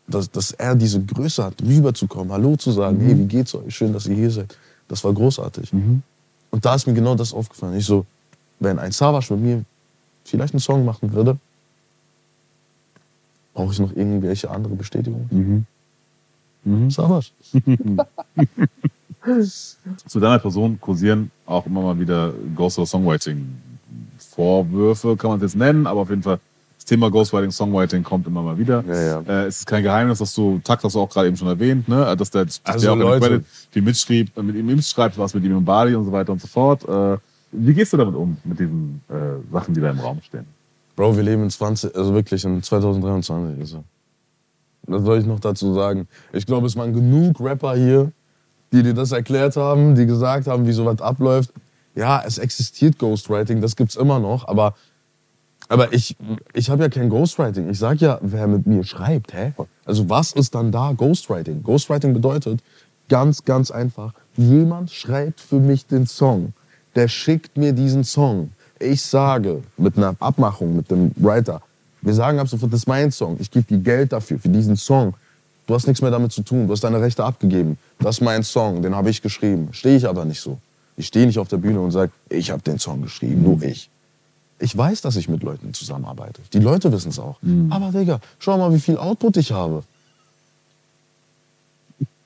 [0.07, 3.75] dass, dass er diese Größe hat, rüberzukommen, Hallo zu sagen, hey, wie geht's euch?
[3.75, 4.57] Schön, dass ihr hier seid.
[4.89, 5.73] Das war großartig.
[6.55, 7.77] Und da ist mir genau das aufgefallen.
[7.77, 8.07] Ich so,
[8.61, 9.65] wenn ein Savage mit mir
[10.25, 11.37] vielleicht einen Song machen würde,
[13.55, 15.67] brauche ich noch irgendwelche andere Bestätigung?
[16.91, 17.33] Savage.
[20.07, 23.45] Zu deiner Person kursieren auch immer mal wieder Ghost oder Songwriting
[24.19, 26.39] Vorwürfe, kann man es jetzt nennen, aber auf jeden Fall
[26.85, 28.85] das Thema Ghostwriting, Songwriting kommt immer mal wieder.
[28.87, 29.21] Ja, ja.
[29.21, 31.89] Äh, es ist kein Geheimnis, dass du, Takt hast du auch gerade eben schon erwähnt,
[31.89, 32.15] ne?
[32.15, 33.27] dass der, dass Also der auch Leute.
[33.27, 36.33] Credit viel mitschrieb, äh, mit ihm mitschreibt, was mit ihm im Bali und so weiter
[36.33, 36.87] und so fort.
[36.87, 37.17] Äh,
[37.53, 39.15] wie gehst du damit um, mit diesen äh,
[39.51, 40.45] Sachen, die da im Raum stehen?
[40.95, 43.61] Bro, wir leben in 20, also wirklich in 2023.
[43.61, 43.85] Also.
[44.87, 46.07] Was soll ich noch dazu sagen?
[46.35, 48.13] Ich glaube, es waren genug Rapper hier,
[48.73, 51.51] die dir das erklärt haben, die gesagt haben, wie sowas abläuft.
[51.95, 54.75] Ja, es existiert Ghostwriting, das gibt's immer noch, aber,
[55.69, 56.17] aber ich,
[56.53, 57.71] ich habe ja kein Ghostwriting.
[57.71, 59.53] Ich sag ja, wer mit mir schreibt, hä?
[59.85, 61.63] Also was ist dann da Ghostwriting?
[61.63, 62.61] Ghostwriting bedeutet
[63.09, 66.53] ganz, ganz einfach, jemand schreibt für mich den Song.
[66.95, 68.51] Der schickt mir diesen Song.
[68.79, 71.61] Ich sage mit einer Abmachung mit dem Writer,
[72.03, 73.39] wir sagen ab sofort, das ist mein Song.
[73.41, 75.15] Ich gebe dir Geld dafür, für diesen Song.
[75.67, 76.67] Du hast nichts mehr damit zu tun.
[76.67, 77.79] Du hast deine Rechte abgegeben.
[77.99, 79.69] Das ist mein Song, den habe ich geschrieben.
[79.73, 80.59] Stehe ich aber nicht so.
[80.99, 83.89] Ich stehe nicht auf der Bühne und sage, ich habe den Song geschrieben, nur ich.
[84.59, 86.41] Ich weiß, dass ich mit Leuten zusammenarbeite.
[86.53, 87.39] Die Leute wissen es auch.
[87.71, 89.83] Aber Digga, schau mal, wie viel Output ich habe.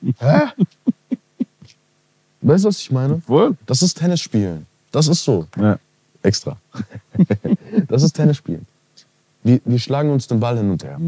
[0.19, 0.43] Hä?
[2.41, 3.21] Weißt du, was ich meine?
[3.27, 3.57] Wohl?
[3.67, 4.67] Das ist Tennis spielen.
[4.93, 5.47] Das ist so.
[5.57, 5.79] Ja.
[6.23, 6.57] Extra.
[7.89, 8.67] das ist Tennis spielen.
[9.43, 10.99] Wir, wir schlagen uns den Ball hin und her.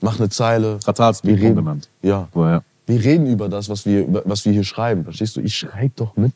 [0.00, 0.78] Mach eine Zeile.
[0.84, 1.56] Ratals Wir reden.
[1.56, 1.88] genannt.
[2.02, 2.28] Ja.
[2.32, 2.64] Woher?
[2.86, 5.04] Wir reden über das, was wir, was wir hier schreiben.
[5.04, 5.40] Verstehst du?
[5.40, 6.32] Ich schreibe doch mit.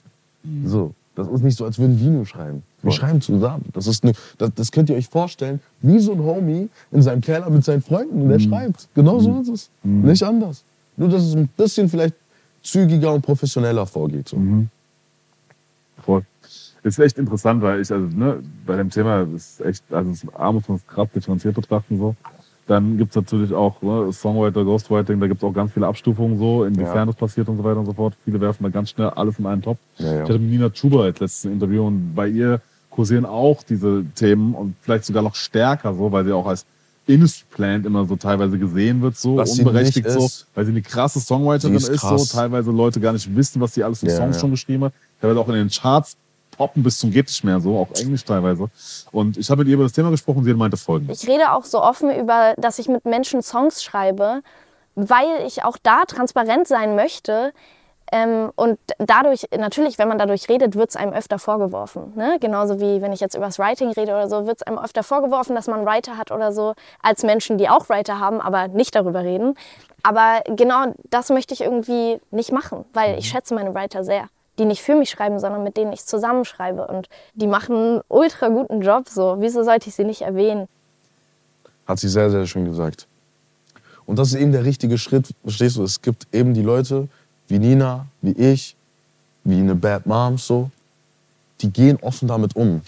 [0.65, 0.95] So.
[1.17, 2.63] Das ist nicht so, als würden wir nur schreiben.
[2.87, 3.65] Wir schreiben zusammen.
[3.73, 7.21] Das, ist ne, das, das könnt ihr euch vorstellen, wie so ein Homie in seinem
[7.21, 8.89] Keller mit seinen Freunden und der schreibt.
[8.95, 9.71] Genau so ist es.
[9.83, 10.63] Nicht anders.
[10.97, 12.15] Nur, dass es ein bisschen vielleicht
[12.63, 14.29] zügiger und professioneller vorgeht.
[14.29, 14.39] So.
[16.05, 16.23] Voll.
[16.83, 20.53] Ist echt interessant, weil ich, also, ne, bei dem Thema ist echt, also, es- A,
[20.53, 22.15] muss man es krass differenziert betrachten, so.
[22.69, 26.97] Dann gibt's natürlich auch ne, Songwriter, Ghostwriting, da gibt's auch ganz viele Abstufungen, so, inwiefern
[26.97, 27.07] Ja.
[27.07, 28.15] das passiert und so weiter und so fort.
[28.25, 29.79] Viele werfen da ganz schnell alles in einen Topf.
[29.99, 30.15] Ja, ja.
[30.15, 32.61] Ich hatte mit Nina Chuba als letztes Interview und bei ihr
[32.97, 36.65] kursieren auch diese Themen und vielleicht sogar noch stärker, so, weil sie auch als
[37.07, 41.21] Industry Plant immer so teilweise gesehen wird, so Was unberechtigt so, weil sie eine krasse
[41.21, 44.37] Songwriterin ist, ist so, teilweise Leute gar nicht wissen, was sie alles für Ja, Songs
[44.37, 44.41] ja.
[44.41, 44.93] schon geschrieben hat.
[45.21, 46.17] Teilweise auch in den Charts
[46.57, 48.69] poppen bis zum geht nicht mehr, so, auch Englisch teilweise.
[49.13, 51.23] Und ich habe mit ihr über das Thema gesprochen, sie meinte folgendes.
[51.23, 54.41] Ich rede auch so offen über, dass ich mit Menschen Songs schreibe,
[54.95, 57.53] weil ich auch da transparent sein möchte.
[58.13, 62.13] Ähm, und dadurch, natürlich, wenn man dadurch redet, wird es einem öfter vorgeworfen.
[62.15, 62.39] Ne?
[62.41, 65.03] Genauso wie wenn ich jetzt über das Writing rede oder so, wird es einem öfter
[65.03, 68.95] vorgeworfen, dass man Writer hat oder so, als Menschen, die auch Writer haben, aber nicht
[68.95, 69.57] darüber reden.
[70.03, 74.29] Aber genau das möchte ich irgendwie nicht machen, weil ich schätze meine Writer sehr.
[74.59, 76.87] Die nicht für mich schreiben, sondern mit denen ich zusammenschreibe.
[76.87, 79.09] Und die machen einen ultra guten Job.
[79.09, 79.37] So.
[79.41, 80.69] Wieso sollte ich sie nicht erwähnen?
[81.87, 83.07] Hat sie sehr, sehr schön gesagt.
[84.07, 85.83] Und das ist eben der richtige Schritt, verstehst du?
[85.83, 87.09] Es gibt eben die Leute
[87.49, 88.77] wie Nina, wie ich,
[89.45, 90.71] wie eine Bad Mom, so,
[91.61, 92.83] die gehen offen damit um.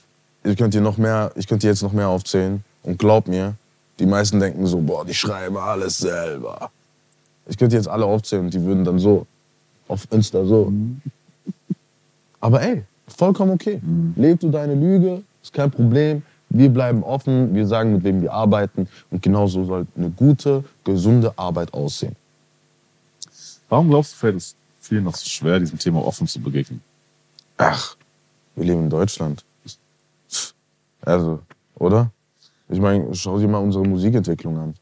[0.44, 2.62] Ich könnte dir noch mehr, ich könnte jetzt noch mehr aufzählen.
[2.82, 3.54] Und glaub mir,
[3.98, 6.70] die meisten denken so, boah, die schreiben alles selber.
[7.46, 9.26] Ich könnte jetzt alle aufzählen und die würden dann so,
[9.88, 10.72] auf Insta so.
[12.40, 13.80] Aber ey, vollkommen okay.
[14.16, 16.22] Leb du deine Lüge, ist kein Problem.
[16.50, 18.88] Wir bleiben offen, wir sagen, mit wem wir arbeiten.
[19.10, 22.16] Und genauso soll eine gute, gesunde Arbeit aussehen.
[23.68, 26.80] Warum glaubst du, fällt es vielen noch so schwer, diesem Thema offen zu begegnen?
[27.56, 27.96] Ach,
[28.56, 29.44] wir leben in Deutschland.
[31.02, 31.40] Also,
[31.76, 32.10] oder?
[32.68, 34.74] Ich meine, schau dir mal unsere Musikentwicklung an.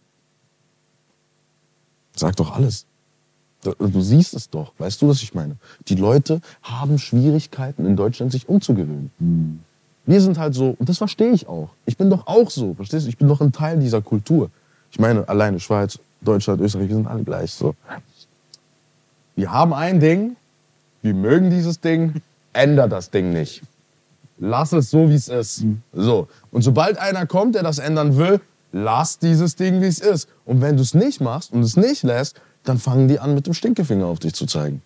[2.15, 2.87] Sag doch alles.
[3.63, 4.73] Du, du siehst es doch.
[4.79, 5.57] Weißt du, was ich meine?
[5.89, 9.11] Die Leute haben Schwierigkeiten in Deutschland, sich umzugewöhnen.
[10.07, 11.71] Wir sind halt so, und das verstehe ich auch.
[11.85, 13.09] Ich bin doch auch so, verstehst du?
[13.09, 14.51] Ich bin doch ein Teil dieser Kultur.
[14.93, 17.75] Ich meine, alleine Schweiz, Deutschland, Österreich, wir sind alle gleich so.
[19.37, 20.37] Wir haben ein Ding,
[21.03, 22.23] wir mögen dieses Ding,
[22.55, 23.63] änder das Ding nicht.
[24.39, 25.65] Lass es so, wie es ist.
[25.93, 26.29] So.
[26.51, 28.41] Und sobald einer kommt, der das ändern will,
[28.73, 30.29] lass dieses Ding, wie es ist.
[30.45, 33.47] Und wenn du es nicht machst und es nicht lässt, dann fangen die an, mit
[33.47, 34.83] dem Stinkefinger auf dich zu zeigen.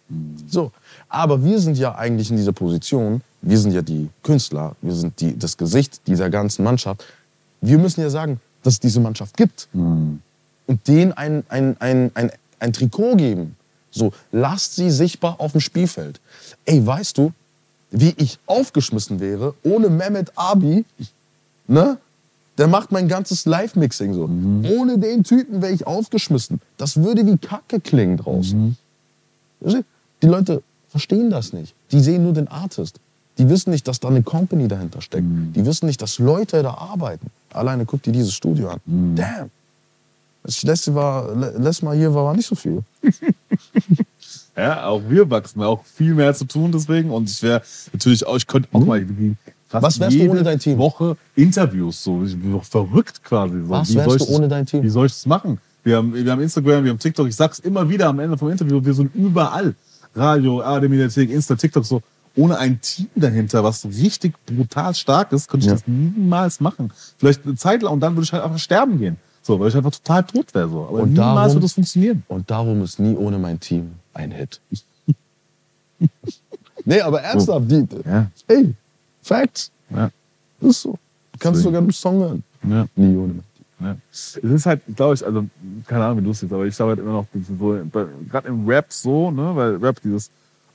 [0.49, 0.73] So.
[1.09, 5.21] Aber wir sind ja eigentlich in dieser Position, wir sind ja die Künstler, wir sind
[5.21, 7.05] die, das Gesicht dieser ganzen Mannschaft.
[7.61, 9.69] Wir müssen ja sagen, dass es diese Mannschaft gibt.
[10.67, 13.57] Und denen ein, ein, ein, ein, ein Trikot geben.
[13.91, 16.21] So, lasst sie sichtbar auf dem Spielfeld.
[16.65, 17.33] Ey, weißt du,
[17.91, 20.85] wie ich aufgeschmissen wäre ohne Mehmet Abi,
[21.67, 21.99] ne?
[22.59, 24.25] Der macht mein ganzes Live-Mixing so.
[24.25, 26.61] Ohne den Typen wäre ich aufgeschmissen.
[26.77, 28.77] Das würde wie Kacke klingen draußen.
[29.61, 29.85] Du?
[30.21, 31.75] Die Leute verstehen das nicht.
[31.91, 33.01] Die sehen nur den Artist.
[33.39, 35.25] Die wissen nicht, dass da eine Company dahinter steckt.
[35.27, 37.29] Die wissen nicht, dass Leute da arbeiten.
[37.55, 38.81] Alleine guck dir dieses Studio an.
[38.85, 39.51] Damn.
[40.43, 42.83] Das letzte, war, letztes Mal hier war, war nicht so viel.
[44.57, 47.11] Ja, auch wir wachsen, auch viel mehr zu tun deswegen.
[47.11, 47.63] Und ich wäre
[47.93, 49.37] natürlich auch, ich könnte auch mal irgendwie
[49.69, 49.83] fast.
[49.85, 50.79] Was wärst du jede ohne dein Team?
[50.79, 52.23] Woche Interviews, so.
[52.25, 53.61] Ich bin doch verrückt quasi.
[53.63, 53.69] So.
[53.71, 54.83] Was wärst du ich das- ohne dein Team?
[54.83, 55.59] Wie soll ich das machen?
[55.83, 57.27] Wir haben, wir haben Instagram, wir haben TikTok.
[57.29, 59.75] Ich sag's immer wieder am Ende vom Interview, wir sind überall.
[60.15, 62.03] Radio, ARD Mediathek, Insta, TikTok, so.
[62.37, 65.75] Ohne ein Team dahinter, was so richtig brutal stark ist, könnte ich Ja.
[65.77, 66.93] das niemals machen.
[67.19, 69.17] Vielleicht eine Zeit lang und dann würde ich halt einfach sterben gehen.
[69.43, 70.69] So, weil ich einfach total tot wäre.
[70.69, 70.83] So.
[70.83, 72.23] Aber Und niemals darum- wird das funktionieren.
[72.29, 74.61] Und darum ist nie ohne mein Team ein Hit.
[76.85, 78.31] nee, aber ernsthaft, die, Ja.
[78.49, 78.75] ey,
[79.23, 79.71] Facts.
[79.91, 80.11] Ja.
[80.61, 80.93] Das ist so.
[80.93, 81.63] Du kannst Deswegen.
[81.63, 82.43] sogar einen Song hören.
[82.69, 82.87] Ja.
[82.97, 83.87] Nie ohne mein Team.
[83.87, 83.97] Ja.
[84.13, 85.47] Es ist halt, glaube ich, also
[85.87, 87.27] keine Ahnung, wie du es siehst, aber ich glaube halt immer noch,
[87.59, 87.79] so,
[88.31, 90.31] gerade im Rap so, ne, weil Rap dieses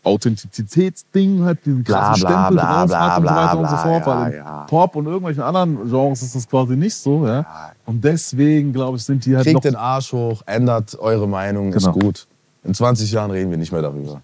[0.06, 3.76] Authentizitätsding halt diesen krassen bla, Stempel bla, drauf bla, hat und so weiter und so
[3.78, 4.66] fort, ja, weil im ja.
[4.68, 7.45] Pop und irgendwelchen anderen Genres ist das quasi nicht so, ja.
[7.86, 9.53] Und deswegen, glaube ich, sind die halt noch...
[9.53, 11.89] Kriegt den Arsch hoch, ändert eure Meinung, Genau.
[11.89, 12.28] ist gut.
[12.64, 14.22] In 20 Jahren reden wir nicht mehr darüber.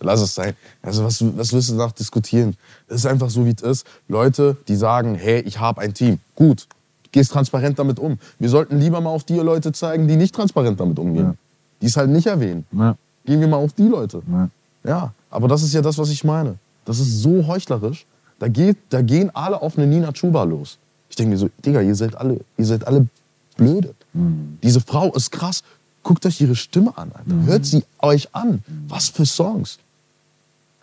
[0.00, 0.54] Lass es sein.
[0.82, 2.56] Also was, was willst du danach diskutieren?
[2.88, 3.86] Es ist einfach so, wie es ist.
[4.08, 6.20] Leute, die sagen, hey, ich habe ein Team.
[6.34, 6.66] Gut,
[7.12, 8.18] gehst transparent damit um.
[8.38, 11.24] Wir sollten lieber mal auf die Leute zeigen, die nicht transparent damit umgehen.
[11.26, 11.34] Ja.
[11.82, 12.64] Die es halt nicht erwähnen.
[12.72, 12.96] ja,
[13.26, 14.22] Gehen wir mal auf die Leute.
[14.30, 14.48] ja.
[14.84, 16.54] Ja, aber das ist ja das, was ich meine.
[16.84, 18.06] Das ist so heuchlerisch.
[18.38, 20.78] Da, geht, da gehen alle auf eine Nina Chuba los.
[21.10, 23.06] Ich denke mir so, Digga, ihr seid alle, ihr seid alle
[23.56, 23.94] blöde.
[24.62, 25.62] Diese Frau ist krass.
[26.02, 27.46] Guckt euch ihre Stimme an, Alter.
[27.46, 28.62] Hört sie euch an.
[28.88, 29.78] Was für Songs.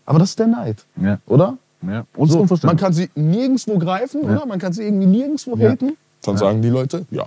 [0.05, 1.57] Aber das ist der Neid, ja, oder?
[1.81, 2.05] ja.
[2.15, 4.45] Und So, man kann sie nirgendwo greifen, oder?
[4.45, 5.71] Man kann sie irgendwie nirgendwo Ja.
[5.71, 5.97] haten.
[6.25, 7.25] Dann sagen die Leute, ja,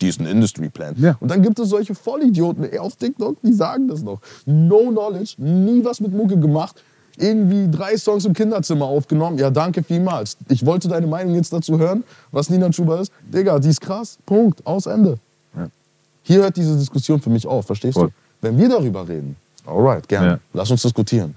[0.00, 0.94] die ist ein Industry Plan.
[0.98, 1.16] Ja.
[1.20, 4.20] Und dann gibt es solche Vollidioten ey, auf TikTok, die sagen das noch.
[4.46, 6.82] No knowledge, nie was mit Mucke gemacht.
[7.16, 9.38] Irgendwie drei Songs im Kinderzimmer aufgenommen.
[9.38, 10.36] Ja, danke vielmals.
[10.48, 13.12] Ich wollte deine Meinung jetzt dazu hören, was Nina Chuba ist.
[13.32, 14.18] Digga, die ist krass.
[14.24, 14.66] Punkt.
[14.66, 15.18] Aus Ende.
[15.54, 15.68] Ja.
[16.22, 18.08] Hier hört diese Diskussion für mich auf, verstehst Voll.
[18.08, 18.12] du?
[18.40, 19.36] Wenn wir darüber reden,
[19.66, 20.26] alright, gerne.
[20.28, 20.38] Ja.
[20.54, 21.34] Lass uns diskutieren.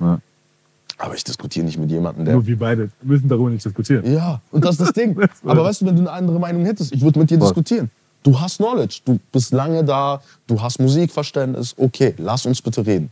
[1.04, 4.10] Aber ich diskutiere nicht mit jemandem, der Nur wir beide müssen darüber nicht diskutieren.
[4.10, 5.18] ja, und das ist das Ding.
[5.44, 7.50] Aber weißt du, wenn du eine andere Meinung hättest, ich würde mit dir Voll.
[7.50, 7.92] diskutieren.
[8.24, 13.12] Du hast Knowledge, du bist lange da, du hast Musikverständnis, okay, lass uns bitte reden.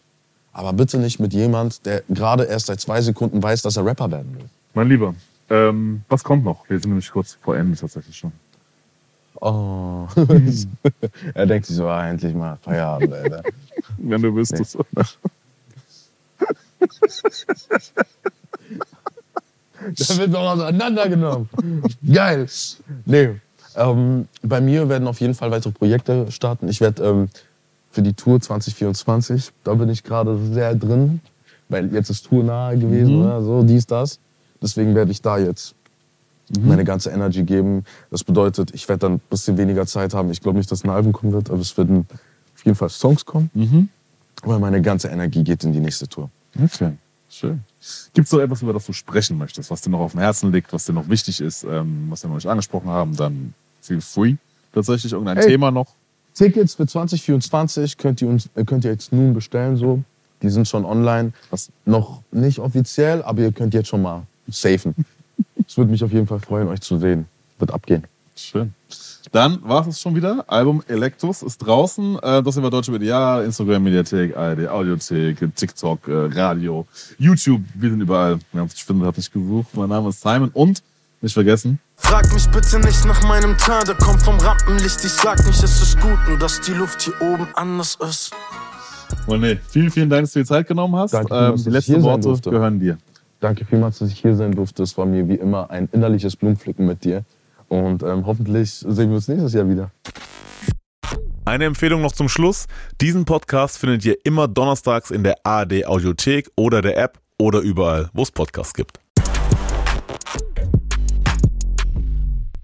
[0.54, 4.10] Aber bitte nicht mit jemand, der gerade erst seit zwei Sekunden weiß, dass er Rapper
[4.10, 4.46] werden will.
[4.74, 5.14] Mein Lieber,
[5.50, 6.64] ähm, was kommt noch?
[6.70, 8.32] Wir sind nämlich kurz vor Ende tatsächlich schon.
[9.42, 10.08] Oh.
[11.34, 13.44] er denkt sich so, ah, endlich mal Feierabend, Alter.
[13.98, 14.78] Wenn du wüsstest.
[19.98, 21.50] Da wird noch auseinandergenommen.
[22.12, 22.48] Geil.
[23.06, 23.30] Nee.
[23.76, 26.68] Ähm, bei mir werden auf jeden Fall weitere Projekte starten.
[26.68, 27.30] Ich werde ähm,
[27.90, 31.22] für die Tour 2024, da bin ich gerade sehr drin,
[31.70, 33.42] weil jetzt ist Tour nahe gewesen, oder?
[33.42, 34.20] so dies, das.
[34.62, 35.74] Deswegen werde ich da jetzt
[36.60, 37.86] meine ganze Energy geben.
[38.12, 40.30] Das bedeutet, ich werde dann ein bisschen weniger Zeit haben.
[40.32, 42.06] Ich glaube nicht, dass ein Album kommen wird, aber es werden
[42.56, 43.50] auf jeden Fall Songs kommen,
[44.44, 46.30] weil meine ganze Energie geht in die nächste Tour.
[46.56, 46.94] Okay,
[47.30, 47.64] schön.
[48.14, 50.52] Gibt es noch etwas, über das du sprechen möchtest, was dir noch auf dem Herzen
[50.52, 53.16] liegt, was dir noch wichtig ist, ähm, was wir noch nicht angesprochen haben?
[53.16, 54.36] Dann feel free.
[54.74, 55.48] Tatsächlich irgendein Ey.
[55.48, 55.88] Thema noch?
[56.34, 59.78] Tickets für 2024 könnt ihr, uns, äh, könnt ihr jetzt nun bestellen.
[59.78, 60.04] So.
[60.42, 61.34] Die sind schon online.
[61.50, 61.70] Was?
[61.86, 64.96] Noch nicht offiziell, aber ihr könnt jetzt schon mal safen.
[65.68, 67.28] Es würde mich auf jeden Fall freuen, euch zu sehen.
[67.58, 68.04] Wird abgehen.
[68.36, 68.74] Schön.
[69.32, 70.44] Dann war es schon wieder.
[70.48, 72.20] Album Electus ist draußen.
[72.22, 76.86] Äh, das über Deutsche Media, Instagram, Mediathek, ARD, Audiothek, TikTok, äh, Radio,
[77.18, 77.62] YouTube.
[77.76, 78.40] Wir sind überall.
[78.52, 79.68] Nicht findet, hat nicht gesucht.
[79.74, 80.82] Mein Name ist Simon und
[81.22, 81.80] nicht vergessen.
[81.96, 85.06] Frag mich bitte nicht nach meinem Teint, der kommt vom Rampenlicht.
[85.06, 88.32] Ich sag nicht, es ist gut, nur dass die Luft hier oben anders ist.
[89.28, 91.14] Monet, vielen, vielen Dank, dass du dir Zeit genommen hast.
[91.14, 92.98] Danke, ähm, die ich letzten Worte gehören dir.
[93.40, 94.84] Danke vielmals, dass ich hier sein durfte.
[94.84, 97.24] Es war mir wie immer ein innerliches Blumenpflücken mit dir.
[97.72, 99.92] Und ähm, hoffentlich sehen wir uns nächstes Jahr wieder.
[101.46, 102.68] Eine Empfehlung noch zum Schluss.
[103.00, 108.10] Diesen Podcast findet ihr immer donnerstags in der ARD Audiothek oder der App oder überall,
[108.12, 109.01] wo es Podcasts gibt.